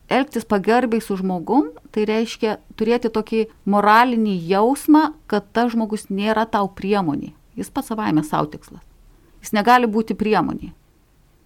Elgtis 0.08 0.46
pagarbiai 0.46 1.02
su 1.02 1.16
žmogum, 1.18 1.72
tai 1.90 2.06
reiškia 2.06 2.58
turėti 2.78 3.10
tokį 3.12 3.46
moralinį 3.66 4.36
jausmą, 4.48 5.10
kad 5.26 5.48
tas 5.52 5.72
žmogus 5.74 6.08
nėra 6.08 6.46
tau 6.46 6.70
priemonė. 6.70 7.32
Jis 7.58 7.72
pats 7.74 7.90
savaime 7.90 8.22
savo 8.24 8.46
tikslas. 8.52 8.84
Jis 9.46 9.54
negali 9.54 9.86
būti 9.86 10.16
priemonė. 10.18 10.72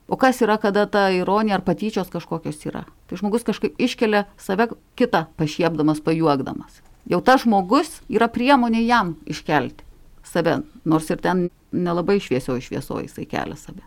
O 0.08 0.16
kas 0.16 0.40
yra, 0.40 0.56
kada 0.58 0.86
ta 0.88 1.04
ironija 1.12 1.58
ar 1.58 1.62
patyčios 1.62 2.08
kažkokios 2.08 2.64
yra? 2.64 2.86
Tai 3.06 3.18
žmogus 3.20 3.44
kažkaip 3.44 3.76
iškelia 3.76 4.24
save 4.40 4.70
kitą 4.96 5.26
pašiepdamas, 5.36 6.00
pajuokdamas. 6.00 6.80
Jau 7.04 7.20
tas 7.20 7.44
žmogus 7.44 8.00
yra 8.08 8.30
priemonė 8.32 8.80
jam 8.86 9.18
iškelti 9.28 9.84
save, 10.24 10.62
nors 10.88 11.10
ir 11.12 11.20
ten 11.20 11.48
nelabai 11.72 12.16
šviesioji 12.24 12.64
šviesoji 12.70 13.06
jisai 13.08 13.26
kelia 13.28 13.58
save. 13.60 13.84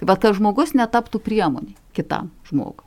Tai 0.00 0.08
bet 0.10 0.22
kad 0.22 0.34
žmogus 0.34 0.74
netaptų 0.74 1.20
priemonė 1.22 1.76
kitam 1.94 2.32
žmogui. 2.50 2.86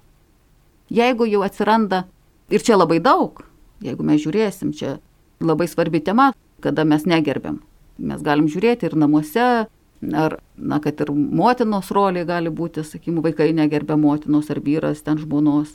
Jeigu 0.94 1.26
jau 1.30 1.44
atsiranda, 1.46 2.04
ir 2.52 2.62
čia 2.62 2.76
labai 2.78 3.00
daug, 3.00 3.46
jeigu 3.82 4.04
mes 4.06 4.20
žiūrėsim, 4.22 4.74
čia 4.76 4.98
labai 5.40 5.70
svarbi 5.72 6.04
tema, 6.04 6.34
kada 6.60 6.84
mes 6.84 7.08
negerbėm. 7.08 7.62
Mes 8.04 8.22
galim 8.26 8.50
žiūrėti 8.52 8.90
ir 8.90 8.98
namuose, 9.00 9.70
ar, 10.12 10.38
na, 10.58 10.80
kad 10.84 11.00
ir 11.04 11.12
motinos 11.14 11.92
rolė 11.96 12.26
gali 12.28 12.52
būti, 12.54 12.84
sakykime, 12.88 13.24
vaikai 13.24 13.52
negerbė 13.56 13.98
motinos 14.00 14.52
ar 14.54 14.60
vyras 14.64 15.04
ten 15.06 15.22
žmonos. 15.22 15.72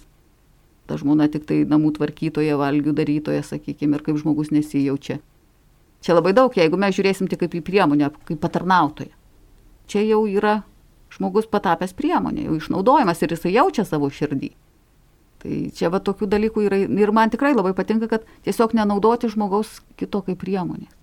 Ta 0.89 0.97
žmona 1.01 1.29
tik 1.29 1.45
tai 1.49 1.63
namų 1.69 1.95
tvarkytoja, 1.99 2.57
valgių 2.61 2.95
darytoja, 2.97 3.43
sakykime, 3.45 3.99
ir 3.99 4.05
kaip 4.07 4.21
žmogus 4.21 4.53
nesijaučia. 4.55 5.19
Čia 6.05 6.15
labai 6.15 6.33
daug, 6.37 6.55
jeigu 6.55 6.79
mes 6.81 6.95
žiūrėsim 6.97 7.29
tik 7.29 7.43
kaip 7.43 7.57
į 7.59 7.65
priemonę, 7.67 8.11
kaip 8.29 8.41
patarnautoją. 8.41 9.13
Čia 9.89 10.05
jau 10.05 10.23
yra 10.29 10.63
žmogus 11.13 11.49
patapęs 11.51 11.95
priemonė, 11.97 12.47
jau 12.47 12.59
išnaudojamas 12.61 13.23
ir 13.25 13.35
jisai 13.35 13.55
jaučia 13.57 13.85
savo 13.89 14.11
širdį. 14.13 14.53
Tai 15.39 15.57
čia 15.75 15.91
va 15.95 16.01
tokių 16.03 16.27
dalykų 16.29 16.65
yra 16.67 16.81
ir 16.83 17.13
man 17.15 17.31
tikrai 17.31 17.55
labai 17.55 17.73
patinka, 17.77 18.09
kad 18.11 18.27
tiesiog 18.47 18.75
nenaudoti 18.75 19.31
žmogaus 19.31 19.79
kito 19.99 20.23
kaip 20.27 20.41
priemonės. 20.43 20.98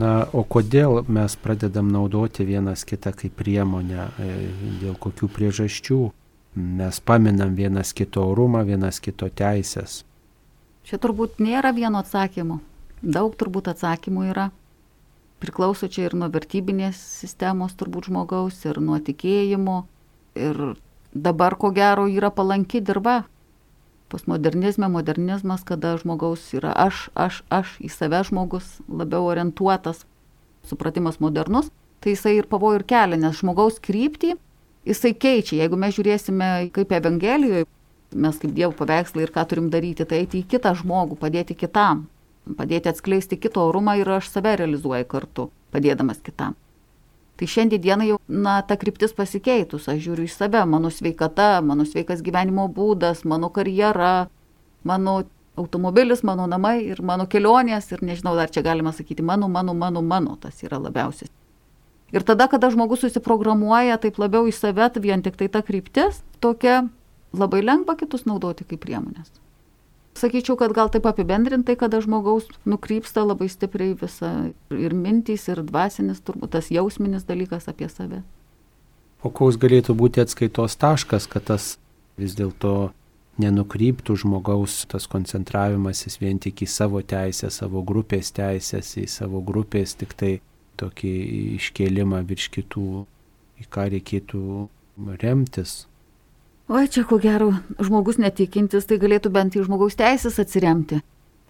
Na, 0.00 0.24
o 0.34 0.42
kodėl 0.42 1.04
mes 1.06 1.36
pradedam 1.38 1.86
naudoti 1.94 2.42
vienas 2.46 2.82
kitą 2.82 3.12
kaip 3.14 3.36
priemonę, 3.38 4.08
e, 4.18 4.30
dėl 4.80 4.96
kokių 4.98 5.28
priežasčių 5.30 5.98
mes 6.54 6.98
paminam 6.98 7.54
vienas 7.54 7.92
kito 7.94 8.24
orumą, 8.32 8.64
vienas 8.66 8.98
kito 8.98 9.28
teisės? 9.30 10.02
Čia 10.84 10.98
turbūt 10.98 11.38
nėra 11.38 11.70
vieno 11.74 12.02
atsakymo. 12.02 12.58
Daug 13.02 13.36
turbūt 13.38 13.70
atsakymų 13.70 14.26
yra. 14.32 14.48
Priklauso 15.38 15.86
čia 15.86 16.08
ir 16.08 16.16
nuo 16.18 16.26
vertybinės 16.32 16.98
sistemos 16.98 17.76
turbūt 17.78 18.10
žmogaus, 18.10 18.58
ir 18.66 18.80
nuo 18.82 18.98
tikėjimo. 18.98 19.84
Ir 20.34 20.60
dabar 21.14 21.54
ko 21.54 21.70
gero 21.70 22.08
yra 22.10 22.32
palanki 22.34 22.82
dirba 22.82 23.22
postmodernizme, 24.14 24.86
modernizmas, 24.88 25.66
kada 25.66 25.96
žmogaus 25.98 26.46
yra 26.54 26.70
aš, 26.86 27.08
aš, 27.18 27.42
aš, 27.50 27.74
į 27.82 27.90
save 27.90 28.22
žmogus 28.30 28.76
labiau 28.86 29.26
orientuotas, 29.26 30.04
supratimas 30.64 31.18
modernus, 31.18 31.72
tai 31.98 32.14
jisai 32.14 32.36
ir 32.38 32.48
pavojų 32.50 32.80
ir 32.80 32.86
kelia, 32.94 33.18
nes 33.18 33.40
žmogaus 33.40 33.80
kryptį 33.82 34.36
jisai 34.86 35.14
keičia. 35.18 35.64
Jeigu 35.64 35.78
mes 35.80 35.96
žiūrėsime 35.96 36.50
kaip 36.76 36.94
Evangelijoje, 36.94 37.66
mes 38.14 38.40
kaip 38.40 38.54
Dievo 38.54 38.74
paveikslai 38.78 39.26
ir 39.26 39.34
ką 39.34 39.46
turim 39.50 39.70
daryti, 39.72 40.06
tai 40.06 40.22
eiti 40.22 40.44
į 40.44 40.48
kitą 40.54 40.76
žmogų, 40.78 41.18
padėti 41.18 41.56
kitam, 41.58 42.06
padėti 42.58 42.92
atskleisti 42.92 43.40
kito 43.40 43.66
orumą 43.66 43.98
ir 43.98 44.14
aš 44.20 44.30
save 44.36 44.54
realizuoju 44.60 45.08
kartu, 45.10 45.48
padėdamas 45.74 46.22
kitam. 46.22 46.54
Tai 47.34 47.46
šiandieną 47.50 48.06
jau, 48.06 48.18
na, 48.28 48.60
ta 48.62 48.76
kryptis 48.78 49.14
pasikeitus, 49.16 49.88
aš 49.90 49.98
žiūriu 50.04 50.28
į 50.28 50.30
save, 50.30 50.60
mano 50.70 50.90
sveikata, 50.94 51.58
mano 51.66 51.82
sveikas 51.82 52.22
gyvenimo 52.22 52.68
būdas, 52.70 53.24
mano 53.26 53.50
karjera, 53.50 54.28
mano 54.86 55.24
automobilis, 55.58 56.22
mano 56.22 56.46
namai 56.46 56.76
ir 56.86 57.02
mano 57.02 57.26
kelionės 57.26 57.90
ir 57.90 58.04
nežinau, 58.06 58.36
dar 58.38 58.54
čia 58.54 58.62
galima 58.62 58.94
sakyti, 58.94 59.22
mano, 59.22 59.48
mano, 59.50 59.74
mano, 59.74 60.02
mano, 60.02 60.38
tas 60.38 60.62
yra 60.62 60.78
labiausiai. 60.78 61.30
Ir 62.14 62.22
tada, 62.22 62.46
kada 62.46 62.70
žmogus 62.70 63.02
susiprogramuoja 63.02 63.98
taip 63.98 64.20
labiau 64.22 64.46
į 64.46 64.54
save, 64.54 64.92
vien 65.02 65.22
tik 65.22 65.34
tai 65.40 65.50
ta 65.50 65.64
kryptis, 65.66 66.22
tokia 66.38 66.84
labai 67.34 67.64
lengva 67.66 67.96
kitus 67.98 68.28
naudoti 68.30 68.62
kaip 68.62 68.84
priemonės. 68.86 69.43
Sakyčiau, 70.14 70.54
kad 70.54 70.70
gal 70.76 70.90
taip 70.94 71.08
apibendrintai, 71.10 71.74
kada 71.78 71.98
žmogaus 72.02 72.46
nukrypsta 72.70 73.24
labai 73.26 73.48
stipriai 73.50 73.96
visa 73.98 74.30
ir 74.70 74.94
mintys, 74.94 75.48
ir 75.50 75.64
dvasinis, 75.66 76.22
turbūt 76.22 76.54
tas 76.54 76.70
jausminis 76.70 77.26
dalykas 77.26 77.66
apie 77.70 77.88
save. 77.90 78.22
O 79.24 79.32
koks 79.32 79.58
galėtų 79.58 79.96
būti 79.98 80.22
atskaitos 80.22 80.76
taškas, 80.78 81.26
kad 81.30 81.48
tas 81.50 81.74
vis 82.20 82.36
dėlto 82.38 82.92
nenukryptų 83.42 84.14
žmogaus 84.22 84.84
tas 84.90 85.08
koncentravimasis 85.10 86.20
vien 86.22 86.38
tik 86.38 86.62
į 86.62 86.68
savo 86.70 87.02
teisę, 87.02 87.50
savo 87.50 87.82
grupės 87.82 88.30
teisės, 88.36 88.92
į 89.00 89.08
savo 89.10 89.42
grupės 89.42 89.96
tik 89.98 90.14
tai 90.14 90.36
tokį 90.78 91.14
iškėlimą 91.58 92.22
virš 92.28 92.50
kitų, 92.54 92.86
į 93.62 93.66
ką 93.70 93.88
reikėtų 93.96 94.44
remtis. 95.22 95.84
Oi, 96.64 96.86
čia 96.88 97.02
ko 97.04 97.18
gero, 97.20 97.50
žmogus 97.76 98.16
netikintis, 98.16 98.86
tai 98.88 98.96
galėtų 98.96 99.28
bent 99.34 99.52
į 99.52 99.66
žmogaus 99.66 99.98
teisės 100.00 100.38
atsiremti. 100.40 101.02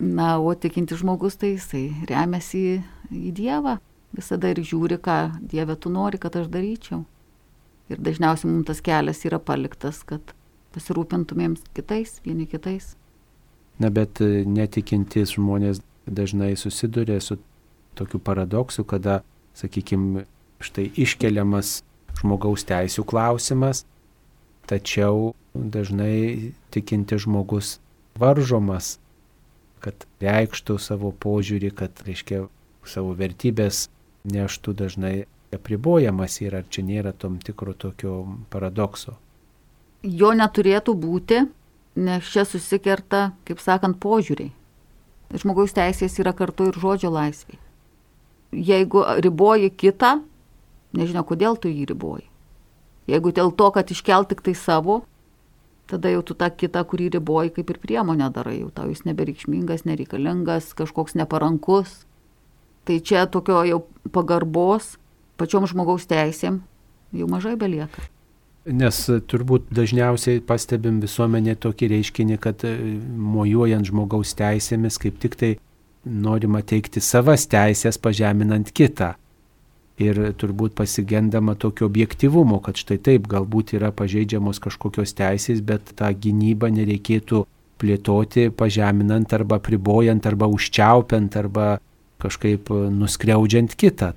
Na, 0.03 0.40
o 0.42 0.50
tikintis 0.59 1.05
žmogus, 1.05 1.37
tai 1.38 1.53
jisai 1.53 1.85
remiasi 2.11 2.62
į, 2.72 2.72
į 3.14 3.31
Dievą. 3.37 3.77
Visada 4.14 4.50
ir 4.50 4.59
žiūri, 4.66 4.98
ką 4.98 5.18
Dieve 5.53 5.77
tu 5.79 5.92
nori, 5.94 6.18
kad 6.18 6.35
aš 6.35 6.48
daryčiau. 6.50 7.05
Ir 7.94 8.03
dažniausiai 8.03 8.50
mums 8.50 8.66
tas 8.66 8.83
kelias 8.83 9.22
yra 9.22 9.38
paliktas, 9.38 10.03
kad 10.03 10.35
pasirūpintumėm 10.74 11.55
kitais, 11.79 12.18
vieni 12.27 12.48
kitais. 12.50 12.96
Na, 13.79 13.94
bet 13.94 14.18
e, 14.18 14.42
netikintis 14.42 15.37
žmonės 15.38 15.79
dažnai 16.11 16.57
susiduria 16.59 17.20
su 17.22 17.38
tokiu 17.94 18.18
paradoksu, 18.18 18.83
kada, 18.83 19.20
sakykime, 19.55 20.27
štai 20.59 20.90
iškeliamas 20.98 21.85
žmogaus 22.18 22.66
teisų 22.66 23.07
klausimas, 23.07 23.87
tačiau 24.70 25.33
dažnai 25.55 26.53
tikinti 26.74 27.18
žmogus 27.20 27.79
varžomas, 28.18 28.98
kad 29.85 30.07
reikštų 30.22 30.79
savo 30.81 31.12
požiūrį, 31.12 31.70
kad, 31.77 32.00
reiškia, 32.07 32.46
savo 32.88 33.14
vertybės 33.16 33.88
neštų 34.29 34.74
dažnai 34.77 35.14
apribojamas 35.55 36.40
ir 36.42 36.57
ar 36.59 36.66
čia 36.68 36.85
nėra 36.87 37.12
tom 37.12 37.38
tikro 37.42 37.74
tokio 37.77 38.24
paradokso. 38.50 39.16
Jo 40.05 40.35
neturėtų 40.37 40.94
būti, 41.00 41.44
nes 41.96 42.29
čia 42.29 42.44
susikerta, 42.48 43.33
kaip 43.48 43.62
sakant, 43.62 44.00
požiūriai. 44.03 44.53
Žmogaus 45.35 45.72
teisės 45.74 46.18
yra 46.20 46.35
kartu 46.37 46.68
ir 46.70 46.79
žodžio 46.79 47.11
laisvė. 47.14 47.57
Jeigu 48.55 49.03
riboji 49.24 49.70
kitą, 49.72 50.18
nežinia, 50.94 51.24
kodėl 51.27 51.57
tu 51.59 51.72
jį 51.72 51.88
riboji. 51.90 52.29
Jeigu 53.11 53.35
dėl 53.37 53.53
to, 53.53 53.69
kad 53.75 53.90
iškelt 53.93 54.31
tik 54.33 54.40
tai 54.45 54.55
savo, 54.57 55.03
tada 55.90 56.12
jau 56.12 56.23
tu 56.25 56.37
tą 56.38 56.49
kitą, 56.49 56.85
kurį 56.88 57.11
riboji, 57.19 57.53
kaip 57.59 57.71
ir 57.75 57.81
priemonę 57.83 58.31
darai, 58.33 58.59
jau 58.62 58.71
tau 58.73 58.88
jis 58.88 59.05
nebereikšmingas, 59.05 59.85
nereikalingas, 59.85 60.73
kažkoks 60.77 61.17
neparankus. 61.21 62.05
Tai 62.85 62.97
čia 63.01 63.27
tokio 63.29 63.62
jau 63.69 63.85
pagarbos 64.12 64.95
pačiom 65.40 65.69
žmogaus 65.69 66.09
teisėm 66.09 66.61
jau 67.14 67.29
mažai 67.31 67.55
belieka. 67.61 68.09
Nes 68.64 68.97
turbūt 69.29 69.69
dažniausiai 69.77 70.40
pastebim 70.45 71.03
visuomenė 71.03 71.59
tokį 71.61 71.90
reiškinį, 71.93 72.38
kad 72.40 72.64
e, 72.64 72.73
mojuojant 73.35 73.90
žmogaus 73.90 74.33
teisėmis 74.38 74.97
kaip 75.03 75.19
tik 75.21 75.37
tai 75.40 75.51
norima 76.05 76.62
teikti 76.64 77.03
savas 77.05 77.45
teisės 77.53 78.01
pažeminant 78.01 78.73
kitą 78.73 79.12
ir 80.02 80.18
turbūt 80.40 80.74
pasigendama 80.74 81.54
tokio 81.54 81.87
objektivumo, 81.87 82.59
kad 82.64 82.78
štai 82.78 82.98
taip, 82.98 83.28
galbūt 83.30 83.76
yra 83.78 83.92
pažeidžiamos 83.94 84.61
kažkokios 84.62 85.14
teisės, 85.14 85.62
bet 85.62 85.94
tą 85.98 86.11
gynybą 86.11 86.70
nereikėtų 86.74 87.44
plėtoti 87.78 88.48
pažeminant 88.54 89.33
arba 89.35 89.61
pribojant 89.62 90.26
arba 90.26 90.48
užčiaupiant 90.50 91.37
arba 91.38 91.78
kažkaip 92.22 92.70
nuskriaudžiant 92.94 93.74
kitą. 93.78 94.14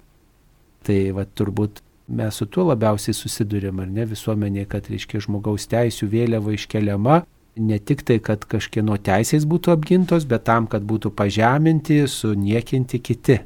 Tai 0.87 0.99
va 1.13 1.25
turbūt 1.25 1.81
mes 2.07 2.37
su 2.39 2.47
tuo 2.47 2.69
labiausiai 2.69 3.15
susidurėm, 3.17 3.81
ar 3.83 3.89
ne 3.91 4.05
visuomenė, 4.07 4.65
kad 4.71 4.87
reiškia 4.89 5.21
žmogaus 5.25 5.67
teisų 5.69 6.07
vėliava 6.13 6.53
iškeliama, 6.55 7.19
ne 7.57 7.79
tik 7.79 8.05
tai, 8.07 8.19
kad 8.23 8.45
kažkieno 8.47 8.95
teisės 9.03 9.45
būtų 9.49 9.73
apgintos, 9.73 10.25
bet 10.29 10.45
tam, 10.47 10.69
kad 10.71 10.85
būtų 10.87 11.11
pažeminti, 11.17 12.05
suniekinti 12.07 13.01
kiti. 13.03 13.41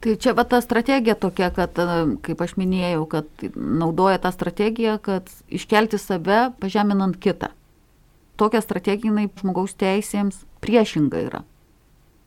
Tai 0.00 0.14
čia 0.16 0.32
va 0.32 0.46
ta 0.48 0.62
strategija 0.64 1.14
tokia, 1.14 1.50
kad, 1.52 1.76
e, 1.76 2.16
kaip 2.24 2.40
aš 2.40 2.54
minėjau, 2.56 3.04
kad 3.10 3.44
naudoja 3.54 4.20
tą 4.22 4.32
strategiją, 4.32 4.96
kad 5.02 5.28
iškelti 5.52 6.00
save, 6.00 6.46
pažeminant 6.60 7.18
kitą. 7.20 7.52
Tokia 8.40 8.62
strategija 8.64 9.12
jinai 9.12 9.28
žmogaus 9.42 9.76
teisėms 9.76 10.40
priešinga 10.64 11.20
yra. 11.26 11.42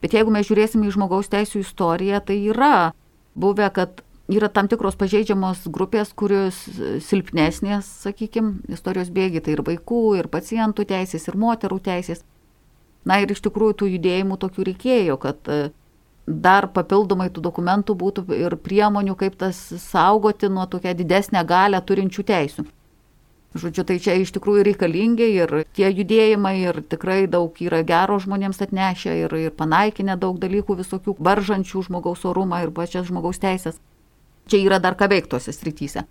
Bet 0.06 0.14
jeigu 0.14 0.30
mes 0.36 0.46
žiūrėsime 0.46 0.86
į 0.86 0.94
žmogaus 0.94 1.32
teisų 1.34 1.64
istoriją, 1.64 2.20
tai 2.22 2.38
yra 2.52 2.92
buvę, 3.34 3.70
kad 3.74 4.04
yra 4.30 4.50
tam 4.54 4.70
tikros 4.70 4.98
pažeidžiamos 5.00 5.66
grupės, 5.74 6.14
kurios 6.14 6.60
silpnesnės, 7.08 7.88
sakykime, 8.06 8.60
istorijos 8.70 9.10
bėgi, 9.16 9.42
tai 9.42 9.58
ir 9.58 9.64
vaikų, 9.66 10.04
ir 10.20 10.30
pacientų 10.30 10.86
teisės, 10.94 11.26
ir 11.28 11.40
moterų 11.40 11.80
teisės. 11.90 12.22
Na 13.04 13.18
ir 13.24 13.34
iš 13.34 13.42
tikrųjų 13.44 13.80
tų 13.82 13.90
judėjimų 13.96 14.38
tokių 14.40 14.68
reikėjo, 14.70 15.18
kad 15.20 15.50
dar 16.28 16.70
papildomai 16.72 17.30
tų 17.34 17.42
dokumentų 17.44 17.96
būtų 18.00 18.24
ir 18.38 18.56
priemonių, 18.56 19.16
kaip 19.20 19.36
tas 19.40 19.58
saugoti 19.84 20.50
nuo 20.50 20.66
tokią 20.72 20.96
didesnę 20.96 21.44
galę 21.46 21.82
turinčių 21.82 22.24
teisų. 22.24 22.66
Žodžiu, 23.54 23.84
tai 23.86 24.00
čia 24.02 24.16
iš 24.18 24.32
tikrųjų 24.34 24.64
reikalingi 24.66 25.28
ir 25.30 25.52
tie 25.78 25.86
judėjimai 25.86 26.56
ir 26.64 26.80
tikrai 26.90 27.28
daug 27.30 27.54
yra 27.62 27.84
gero 27.86 28.18
žmonėms 28.18 28.64
atnešę 28.66 29.14
ir, 29.14 29.36
ir 29.38 29.54
panaikinę 29.54 30.16
daug 30.18 30.40
dalykų 30.42 30.80
visokių 30.80 31.14
varžančių 31.20 31.84
žmogaus 31.86 32.26
orumą 32.26 32.64
ir 32.64 32.72
pačias 32.74 33.06
žmogaus 33.12 33.38
teisės. 33.44 33.78
Čia 34.50 34.58
yra 34.64 34.80
dar 34.82 34.98
ką 34.98 35.06
veiktose 35.12 35.54
srityse. 35.54 36.02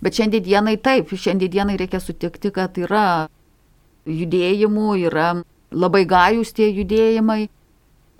Bet 0.00 0.16
šiandienai 0.16 0.78
taip, 0.80 1.12
šiandienai 1.12 1.76
reikia 1.76 2.00
sutikti, 2.00 2.48
kad 2.50 2.80
yra 2.80 3.28
judėjimų, 4.08 4.88
yra 5.04 5.28
labai 5.68 6.04
gajus 6.08 6.54
tie 6.56 6.70
judėjimai. 6.72 7.50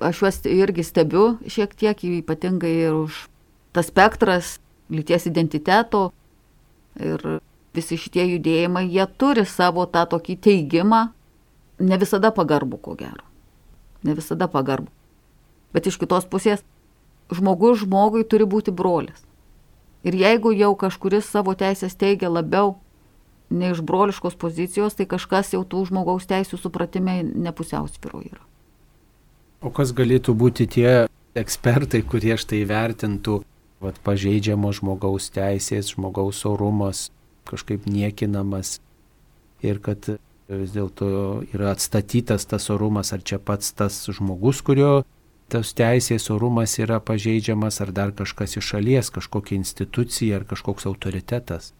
Aš 0.04 0.20
juos 0.20 0.40
irgi 0.44 0.84
stebiu 0.84 1.38
šiek 1.48 1.72
tiek, 1.78 1.96
ypatingai 2.20 2.74
ir 2.88 2.96
už 2.98 3.24
tas 3.72 3.88
spektras 3.88 4.58
lyties 4.92 5.26
identiteto 5.30 6.10
ir 7.00 7.40
visi 7.74 7.98
šitie 7.98 8.26
judėjimai, 8.34 8.84
jie 8.86 9.06
turi 9.18 9.46
savo 9.48 9.86
tą 9.90 10.04
tokį 10.12 10.36
teigimą, 10.46 11.00
ne 11.82 11.98
visada 11.98 12.30
pagarbų, 12.34 12.78
ko 12.84 12.94
gero. 12.98 13.24
Ne 14.04 14.14
visada 14.14 14.46
pagarbų. 14.50 14.92
Bet 15.74 15.88
iš 15.90 15.98
kitos 15.98 16.28
pusės, 16.30 16.62
žmogus 17.34 17.82
žmogui 17.82 18.22
turi 18.28 18.46
būti 18.46 18.70
brolis. 18.70 19.24
Ir 20.04 20.14
jeigu 20.20 20.52
jau 20.54 20.74
kažkuris 20.78 21.26
savo 21.26 21.56
teisės 21.58 21.96
teigia 21.96 22.28
labiau 22.28 22.76
ne 23.50 23.72
iš 23.72 23.80
broliškos 23.80 24.36
pozicijos, 24.36 24.94
tai 24.94 25.08
kažkas 25.08 25.54
jau 25.56 25.64
tų 25.64 25.86
žmogaus 25.88 26.28
teisų 26.30 26.60
supratime 26.60 27.22
nepusiausvyro 27.24 28.20
yra. 28.22 28.42
O 29.64 29.70
kas 29.72 29.94
galėtų 29.96 30.34
būti 30.36 30.66
tie 30.68 30.90
ekspertai, 31.34 32.02
kurie 32.04 32.36
štai 32.36 32.62
vertintų 32.68 33.38
vat, 33.80 33.96
pažeidžiamo 34.04 34.72
žmogaus 34.76 35.30
teisės, 35.32 35.94
žmogaus 35.94 36.42
orumas, 36.48 37.08
kažkaip 37.48 37.88
niekinamas 37.88 38.78
ir 39.64 39.80
kad 39.80 40.04
vis 40.48 40.74
dėlto 40.74 41.08
yra 41.54 41.72
atstatytas 41.72 42.44
tas 42.44 42.68
orumas, 42.70 43.14
ar 43.16 43.24
čia 43.24 43.40
pats 43.40 43.72
tas 43.72 44.02
žmogus, 44.12 44.60
kurio 44.60 45.04
tas 45.48 45.72
teisės 45.76 46.28
orumas 46.32 46.76
yra 46.80 47.00
pažeidžiamas, 47.00 47.80
ar 47.80 47.92
dar 47.96 48.12
kažkas 48.16 48.58
iš 48.60 48.68
šalies, 48.74 49.12
kažkokia 49.14 49.56
institucija 49.56 50.40
ar 50.40 50.48
kažkoks 50.48 50.84
autoritetas. 50.90 51.72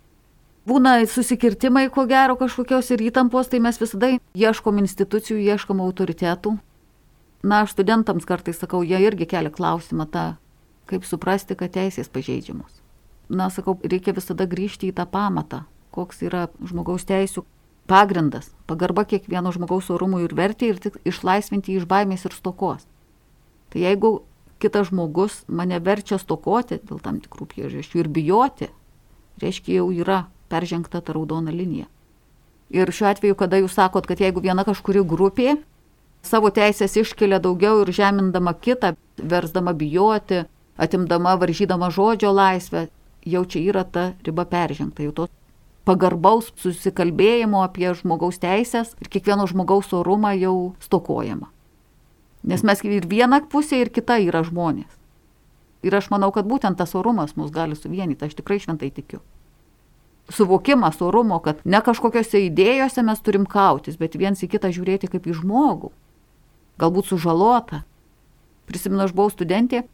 Būna 0.64 0.96
susikirtimai, 1.04 1.90
ko 1.92 2.06
gero, 2.08 2.38
kažkokios 2.40 2.88
ir 2.94 3.10
įtampos, 3.10 3.50
tai 3.52 3.60
mes 3.60 3.76
visada 3.76 4.14
ieškom 4.32 4.80
institucijų, 4.80 5.42
ieškom 5.52 5.84
autoritetų. 5.84 6.56
Na, 7.44 7.64
aš 7.64 7.74
studentams 7.76 8.24
kartais 8.24 8.56
sakau, 8.56 8.80
jie 8.80 8.96
irgi 9.04 9.28
kelia 9.28 9.52
klausimą 9.52 10.08
tą, 10.08 10.24
kaip 10.88 11.04
suprasti, 11.04 11.58
kad 11.58 11.76
teisės 11.76 12.08
pažeidžiamos 12.08 12.84
na, 13.28 13.48
sakau, 13.50 13.78
reikia 13.82 14.14
visada 14.16 14.46
grįžti 14.48 14.90
į 14.90 14.96
tą 14.98 15.06
pamatą, 15.10 15.64
koks 15.94 16.22
yra 16.26 16.46
žmogaus 16.64 17.06
teisų 17.08 17.44
pagrindas, 17.88 18.50
pagarba 18.68 19.04
kiekvieno 19.08 19.52
žmogaus 19.54 19.90
orumui 19.92 20.24
ir 20.24 20.34
vertė 20.36 20.72
ir 20.72 20.80
tik 20.80 20.98
išlaisvinti 21.04 21.76
iš 21.78 21.88
baimės 21.88 22.24
ir 22.24 22.36
stokos. 22.36 22.86
Tai 23.72 23.82
jeigu 23.82 24.14
kitas 24.62 24.90
žmogus 24.90 25.42
mane 25.48 25.80
verčia 25.80 26.18
stokoti 26.20 26.80
dėl 26.84 27.00
tam 27.04 27.20
tikrų 27.20 27.48
priežasčių 27.50 28.00
ir 28.04 28.08
bijoti, 28.08 28.70
reiškia 29.42 29.80
jau 29.80 29.90
yra 29.92 30.24
peržengta 30.48 31.00
ta 31.00 31.16
raudona 31.16 31.52
linija. 31.52 31.88
Ir 32.74 32.90
šiuo 32.90 33.10
atveju, 33.10 33.36
kada 33.38 33.60
jūs 33.60 33.76
sakot, 33.76 34.06
kad 34.08 34.20
jeigu 34.20 34.40
viena 34.42 34.64
kažkuri 34.64 35.04
grupė 35.04 35.58
savo 36.24 36.50
teisės 36.54 36.96
iškelia 37.00 37.38
daugiau 37.42 37.82
ir 37.84 37.92
žemindama 37.94 38.54
kitą, 38.56 38.94
versdama 39.18 39.74
bijoti, 39.76 40.44
atimdama, 40.76 41.36
varžydama 41.38 41.90
žodžio 41.94 42.32
laisvę, 42.34 42.88
jau 43.24 43.44
čia 43.44 43.64
yra 43.70 43.84
ta 43.84 44.12
riba 44.26 44.44
peržengta, 44.48 45.04
jau 45.06 45.12
to 45.12 45.28
pagarbaus 45.84 46.50
susikalbėjimo 46.60 47.60
apie 47.64 47.90
žmogaus 47.96 48.40
teisės 48.40 48.94
ir 49.00 49.10
kiekvieno 49.12 49.46
žmogaus 49.50 49.92
orumą 49.96 50.32
jau 50.36 50.56
stokojama. 50.80 51.50
Nes 52.44 52.64
mes 52.64 52.82
ir 52.84 53.06
viena 53.08 53.40
pusė, 53.40 53.80
ir 53.80 53.92
kita 53.92 54.18
yra 54.20 54.42
žmonės. 54.44 54.90
Ir 55.84 55.96
aš 55.96 56.10
manau, 56.12 56.30
kad 56.32 56.48
būtent 56.48 56.76
tas 56.80 56.94
orumas 56.96 57.36
mus 57.36 57.52
gali 57.52 57.76
suvienyti, 57.76 58.24
aš 58.24 58.36
tikrai 58.40 58.58
šventai 58.60 58.90
tikiu. 58.92 59.20
Suvokimas 60.32 61.02
orumo, 61.04 61.36
kad 61.44 61.60
ne 61.68 61.80
kažkokiose 61.84 62.40
idėjose 62.46 63.04
mes 63.04 63.20
turim 63.20 63.44
kautis, 63.44 63.98
bet 64.00 64.16
viens 64.16 64.40
į 64.40 64.48
kitą 64.56 64.72
žiūrėti 64.72 65.10
kaip 65.12 65.28
į 65.28 65.36
žmogų. 65.42 65.92
Galbūt 66.80 67.10
sužalota. 67.12 67.84
Prisimenu, 68.68 69.04
aš 69.04 69.14
buvau 69.14 69.30
studentė. 69.32 69.84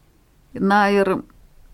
Na 0.55 0.87
ir 0.90 1.21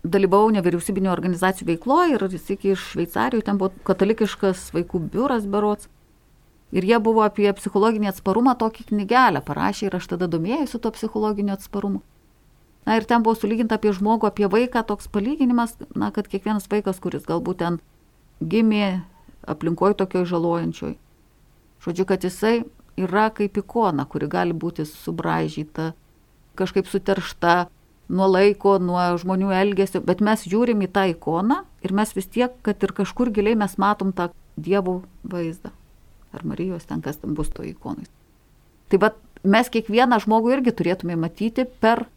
dalyvau 0.07 0.47
nevyriausybinio 0.53 1.11
organizacijų 1.13 1.71
veikloje 1.71 2.15
ir 2.15 2.25
jis 2.31 2.49
iki 2.53 2.73
iš 2.73 2.83
Šveicarijų, 2.93 3.43
ten 3.45 3.59
buvo 3.59 3.71
katalikiškas 3.87 4.69
vaikų 4.75 5.01
biuras 5.13 5.47
berots. 5.49 5.89
Ir 6.75 6.83
jie 6.83 6.99
buvo 6.99 7.23
apie 7.23 7.47
psichologinį 7.55 8.11
atsparumą 8.11 8.57
tokį 8.59 8.89
knygelę 8.89 9.41
parašę 9.47 9.87
ir 9.87 9.95
aš 9.95 10.09
tada 10.13 10.27
domėjausi 10.27 10.81
to 10.83 10.91
psichologinio 10.91 11.55
atsparumu. 11.55 12.01
Na 12.87 12.97
ir 12.99 13.07
ten 13.07 13.23
buvo 13.23 13.35
sulyginta 13.35 13.79
apie 13.79 13.91
žmogų, 13.95 14.27
apie 14.27 14.47
vaiką 14.51 14.83
toks 14.87 15.07
palyginimas, 15.11 15.75
na, 15.95 16.11
kad 16.15 16.27
kiekvienas 16.27 16.67
vaikas, 16.71 16.99
kuris 17.03 17.25
galbūt 17.27 17.59
ten 17.63 17.79
gimė 18.43 19.01
aplinkoje 19.47 19.95
tokioj 19.99 20.27
žalojančioj. 20.27 20.93
Žodžiu, 21.83 22.05
kad 22.07 22.23
jisai 22.23 22.63
yra 22.97 23.29
kaip 23.33 23.57
ikona, 23.61 24.05
kuri 24.09 24.27
gali 24.31 24.55
būti 24.57 24.85
subražyta, 24.89 25.91
kažkaip 26.57 26.89
suteršta, 26.89 27.67
nuo 28.07 28.27
laiko, 28.31 28.77
nuo 28.79 29.01
žmonių 29.19 29.51
elgesio, 29.53 30.01
bet 30.03 30.21
mes 30.23 30.45
žiūrim 30.47 30.81
į 30.85 30.91
tą 30.95 31.05
ikoną 31.11 31.61
ir 31.83 31.93
mes 31.93 32.13
vis 32.15 32.29
tiek, 32.31 32.53
kad 32.63 32.83
ir 32.83 32.93
kažkur 32.95 33.31
giliai 33.35 33.57
mes 33.59 33.77
matom 33.77 34.13
tą 34.15 34.31
Dievo 34.57 35.03
vaizdą. 35.21 35.69
Ar 36.33 36.41
Marijos 36.47 36.87
ten 36.89 37.01
kas 37.05 37.19
ten 37.21 37.35
bus 37.37 37.51
to 37.53 37.61
ikonai. 37.61 38.07
Tai 38.89 38.97
vad 39.03 39.19
mes 39.43 39.69
kiekvieną 39.69 40.17
žmogų 40.23 40.55
irgi 40.55 40.73
turėtume 40.73 41.17
matyti 41.19 41.67
per, 41.67 42.07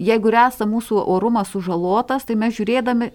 jeigu 0.00 0.32
esą 0.32 0.66
mūsų 0.66 1.04
orumas 1.06 1.52
sužalotas, 1.52 2.24
tai 2.26 2.34
mes 2.34 2.56
žiūrėdami 2.56 3.12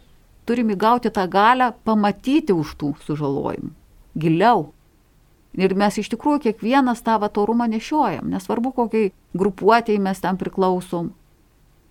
turim 0.48 0.72
įgauti 0.72 1.12
tą 1.12 1.28
galę 1.28 1.74
pamatyti 1.84 2.56
už 2.56 2.76
tų 2.80 2.94
sužalojimų. 3.04 3.74
Giliau. 4.18 4.72
Ir 5.58 5.74
mes 5.74 5.96
iš 5.98 6.12
tikrųjų 6.14 6.44
kiekvienas 6.46 7.02
tą 7.02 7.16
vatorumą 7.22 7.66
nešiojam, 7.72 8.28
nesvarbu 8.30 8.72
kokiai 8.78 9.10
grupuotėjai 9.38 10.02
mes 10.06 10.22
tam 10.22 10.38
priklausom, 10.38 11.10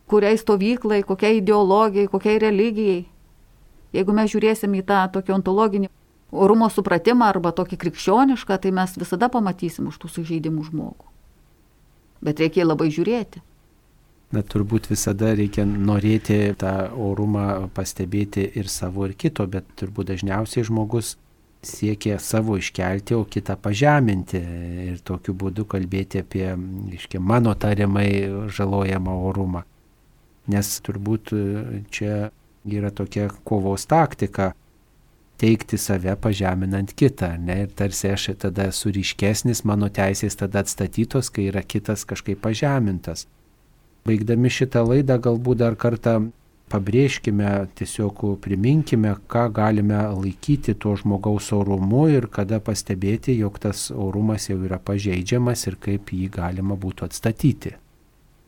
kuriai 0.07 0.39
stovyklai, 0.39 1.03
kokiai 1.03 1.41
ideologijai, 1.41 2.07
kokiai 2.13 2.39
religijai. 2.43 3.01
Jeigu 3.97 4.15
mes 4.15 4.31
žiūrėsim 4.31 4.77
į 4.79 4.85
tą 4.87 5.01
tokį 5.17 5.35
ontologinį 5.41 5.91
orumo 6.31 6.69
supratimą 6.71 7.27
arba 7.33 7.51
tokį 7.57 7.79
krikščionišką, 7.83 8.61
tai 8.63 8.73
mes 8.75 8.95
visada 9.01 9.29
pamatysim 9.33 9.91
už 9.91 9.99
tų 10.03 10.13
sužeidimų 10.15 10.71
žmogų. 10.71 11.11
Bet 12.23 12.41
reikia 12.43 12.67
labai 12.67 12.93
žiūrėti. 12.95 13.43
Na 14.35 14.43
turbūt 14.43 14.89
visada 14.91 15.33
reikia 15.39 15.63
norėti 15.67 16.39
tą 16.59 16.91
orumą 16.99 17.69
pastebėti 17.75 18.47
ir 18.59 18.71
savo, 18.71 19.07
ir 19.07 19.15
kito, 19.15 19.47
bet 19.47 19.69
turbūt 19.79 20.11
dažniausiai 20.11 20.67
žmogus 20.67 21.15
siekia 21.67 22.19
savo 22.23 22.57
iškelti, 22.61 23.17
o 23.19 23.25
kitą 23.29 23.57
pažeminti. 23.61 24.41
Ir 24.91 25.01
tokiu 25.07 25.35
būdu 25.37 25.67
kalbėti 25.69 26.23
apie, 26.23 26.49
iškia, 26.97 27.21
mano 27.21 27.55
tariamai 27.55 28.09
žalojamą 28.55 29.17
orumą. 29.29 29.65
Nes 30.53 30.71
turbūt 30.87 31.35
e, 31.35 31.47
čia 31.91 32.29
yra 32.67 32.93
tokia 32.95 33.29
kovos 33.45 33.87
taktika 33.91 34.53
teikti 35.37 35.79
save 35.79 36.17
pažeminant 36.17 36.93
kitą, 36.97 37.35
ne, 37.39 37.63
ir 37.67 37.73
tarsi 37.77 38.09
aš 38.15 38.31
tada 38.41 38.71
esu 38.71 38.93
ryškesnis, 38.95 39.65
mano 39.69 39.91
teisės 39.93 40.39
tada 40.41 40.63
atstatytos, 40.65 41.29
kai 41.31 41.51
yra 41.51 41.63
kitas 41.63 42.07
kažkaip 42.09 42.41
pažemintas. 42.45 43.27
Baigdami 44.07 44.51
šitą 44.53 44.85
laidą 44.87 45.19
galbūt 45.21 45.61
dar 45.61 45.77
kartą 45.77 46.17
pabrėžkime, 46.73 47.69
tiesiog 47.79 48.23
priminkime, 48.43 49.15
ką 49.31 49.47
galime 49.55 50.01
laikyti 50.17 50.75
to 50.75 50.97
žmogaus 50.99 51.53
orumu 51.55 52.07
ir 52.11 52.27
kada 52.33 52.59
pastebėti, 52.61 53.37
jog 53.39 53.59
tas 53.63 53.89
orumas 53.95 54.49
jau 54.51 54.59
yra 54.67 54.79
pažeidžiamas 54.83 55.67
ir 55.71 55.79
kaip 55.81 56.11
jį 56.13 56.31
galima 56.35 56.79
būtų 56.79 57.07
atstatyti. 57.07 57.77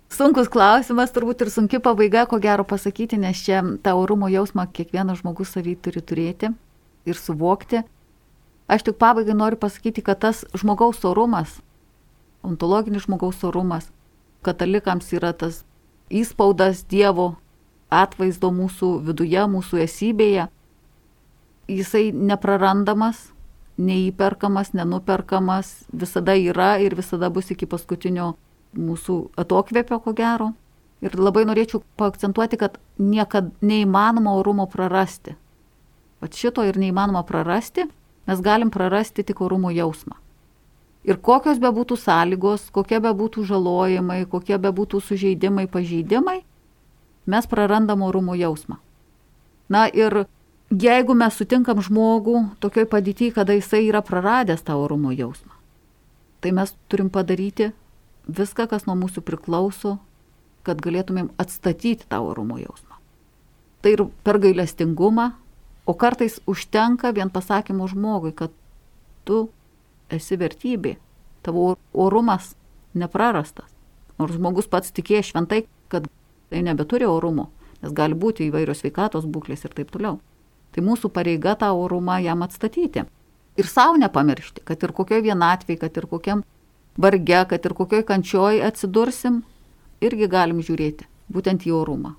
Sunkus 0.09 0.49
klausimas, 0.49 1.13
turbūt 1.13 1.45
ir 1.45 1.53
sunki 1.53 1.79
pabaiga, 1.85 2.25
ko 2.27 2.39
gero 2.41 2.65
pasakyti, 2.65 3.19
nes 3.21 3.43
čia 3.45 3.61
tą 3.85 3.93
orumo 4.01 4.31
jausmą 4.33 4.65
kiekvienas 4.73 5.21
žmogus 5.21 5.53
savy 5.53 5.77
turi 5.77 6.01
turėti 6.01 6.49
ir 7.07 7.19
suvokti. 7.19 7.85
Aš 8.69 8.85
tik 8.89 8.97
pabaigai 9.01 9.37
noriu 9.37 9.61
pasakyti, 9.61 10.03
kad 10.05 10.21
tas 10.25 10.43
žmogaus 10.57 11.05
orumas, 11.09 11.61
ontologinis 12.45 13.05
žmogaus 13.05 13.45
orumas, 13.45 13.93
katalikams 14.45 15.13
yra 15.13 15.35
tas 15.37 15.63
įspaudas 16.09 16.83
Dievo 16.89 17.35
atvaizdo 17.91 18.51
mūsų 18.53 18.93
viduje, 19.09 19.41
mūsų 19.49 19.83
esybėje. 19.85 20.49
Jisai 21.69 22.09
neprarandamas, 22.13 23.29
neįperkamas, 23.79 24.73
nenuperkamas, 24.77 25.73
visada 25.93 26.37
yra 26.37 26.77
ir 26.83 26.97
visada 26.99 27.31
bus 27.31 27.53
iki 27.53 27.69
paskutinio 27.69 28.35
mūsų 28.77 29.19
atokvėpio, 29.39 30.01
ko 30.05 30.15
gero. 30.17 30.53
Ir 31.05 31.15
labai 31.15 31.45
norėčiau 31.47 31.83
paakcentuoti, 32.01 32.59
kad 32.59 32.81
niekada 32.99 33.53
neįmanoma 33.63 34.35
orumo 34.41 34.67
prarasti. 34.67 35.37
Vat 36.19 36.35
šito 36.35 36.65
ir 36.67 36.79
neįmanoma 36.81 37.23
prarasti, 37.23 37.87
mes 38.27 38.41
galim 38.43 38.73
prarasti 38.75 39.23
tik 39.23 39.41
orumo 39.45 39.71
jausmą. 39.71 40.19
Ir 41.07 41.21
kokios 41.23 41.61
be 41.63 41.71
būtų 41.73 41.97
sąlygos, 42.03 42.67
kokie 42.75 42.99
be 43.01 43.13
būtų 43.15 43.47
žalojimai, 43.47 44.25
kokie 44.27 44.59
be 44.59 44.73
būtų 44.75 45.01
sužeidimai, 45.01 45.69
pažeidimai, 45.71 46.43
mes 47.29 47.47
prarandam 47.47 48.03
orumo 48.03 48.35
jausmą. 48.39 48.79
Na 49.69 49.87
ir 49.93 50.25
jeigu 50.73 51.15
mes 51.15 51.37
sutinkam 51.37 51.83
žmogų 51.85 52.41
tokioj 52.63 52.89
padėtyje, 52.89 53.37
kada 53.37 53.57
jisai 53.57 53.85
yra 53.89 54.03
praradęs 54.05 54.65
tą 54.65 54.79
orumo 54.81 55.13
jausmą, 55.13 55.53
tai 56.41 56.53
mes 56.57 56.75
turim 56.89 57.11
padaryti 57.13 57.73
viską, 58.29 58.69
kas 58.69 58.87
nuo 58.89 58.97
mūsų 58.97 59.25
priklauso, 59.25 59.99
kad 60.65 60.81
galėtumėm 60.85 61.31
atstatyti 61.41 62.09
tą 62.09 62.21
orumo 62.25 62.59
jausmą. 62.61 62.97
Tai 63.81 63.93
ir 63.95 64.05
per 64.25 64.41
gailestingumą, 64.43 65.31
o 65.89 65.95
kartais 65.95 66.41
užtenka 66.51 67.13
vien 67.17 67.31
pasakymo 67.33 67.87
žmogui, 67.89 68.35
kad 68.37 68.53
tu 69.25 69.49
esi 70.13 70.37
vertybė, 70.41 70.97
tavo 71.45 71.77
orumas 71.93 72.55
neprarastas. 72.99 73.71
Nors 74.19 74.35
žmogus 74.35 74.69
pats 74.69 74.93
tikėjo 74.93 75.29
šventai, 75.31 75.63
kad 75.93 76.09
tai 76.49 76.63
nebeturi 76.67 77.07
orumo, 77.09 77.49
nes 77.83 77.95
gali 77.95 78.17
būti 78.19 78.49
įvairios 78.49 78.83
sveikatos 78.83 79.27
būklės 79.29 79.65
ir 79.65 79.75
taip 79.77 79.93
toliau. 79.95 80.19
Tai 80.73 80.85
mūsų 80.85 81.11
pareiga 81.15 81.55
tą 81.59 81.71
orumą 81.73 82.19
jam 82.23 82.45
atstatyti. 82.45 83.05
Ir 83.59 83.67
savo 83.67 83.99
nepamiršti, 83.99 84.63
kad 84.69 84.83
ir 84.83 84.95
kokioje 84.95 85.25
vienatvėje, 85.27 85.81
kad 85.83 85.97
ir 85.99 86.07
kokiam 86.07 86.45
varge, 86.97 87.43
kad 87.51 87.65
ir 87.65 87.75
kokioje 87.75 88.07
kančioje 88.07 88.63
atsidursim, 88.67 89.43
irgi 90.05 90.29
galim 90.31 90.63
žiūrėti 90.63 91.09
būtent 91.33 91.67
į 91.67 91.75
orumą. 91.81 92.15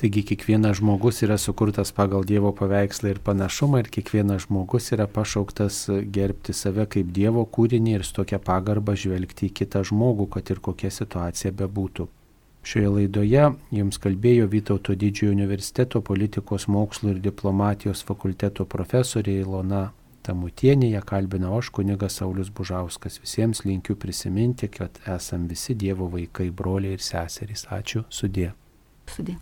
Taigi 0.00 0.22
kiekvienas 0.24 0.78
žmogus 0.80 1.20
yra 1.22 1.36
sukurtas 1.38 1.92
pagal 1.92 2.24
Dievo 2.26 2.50
paveikslą 2.56 3.12
ir 3.12 3.20
panašumą 3.26 3.82
ir 3.82 3.90
kiekvienas 3.92 4.46
žmogus 4.46 4.88
yra 4.96 5.06
pašauktas 5.06 5.84
gerbti 6.14 6.54
save 6.56 6.86
kaip 6.94 7.12
Dievo 7.14 7.44
kūrinį 7.44 7.98
ir 7.98 8.06
su 8.08 8.16
tokia 8.16 8.40
pagarba 8.42 8.96
žvelgti 8.96 9.50
į 9.50 9.54
kitą 9.60 9.84
žmogų, 9.90 10.30
kad 10.32 10.50
ir 10.50 10.62
kokia 10.64 10.90
situacija 10.90 11.52
bebūtų. 11.60 12.08
Šioje 12.62 12.90
laidoje 12.94 13.48
jums 13.74 13.98
kalbėjo 13.98 14.46
Vytauto 14.50 14.94
didžiojo 14.94 15.34
universiteto 15.34 16.00
politikos 16.00 16.68
mokslo 16.70 17.10
ir 17.10 17.18
diplomatijos 17.24 18.04
fakulteto 18.06 18.66
profesorė 18.70 19.40
Ilona 19.42 19.88
Tamutienė, 20.22 20.92
ją 20.94 21.02
kalbina 21.02 21.50
aš, 21.58 21.72
kunigas 21.74 22.20
Saulis 22.20 22.52
Bužauskas. 22.54 23.18
Visiems 23.24 23.64
linkiu 23.66 23.96
prisiminti, 23.98 24.70
kad 24.70 25.02
esam 25.16 25.48
visi 25.50 25.74
Dievo 25.74 26.06
vaikai, 26.12 26.52
broliai 26.54 26.94
ir 26.94 27.02
seserys. 27.02 27.66
Ačiū, 27.74 28.06
sudė. 28.06 28.52
Sudė. 29.10 29.40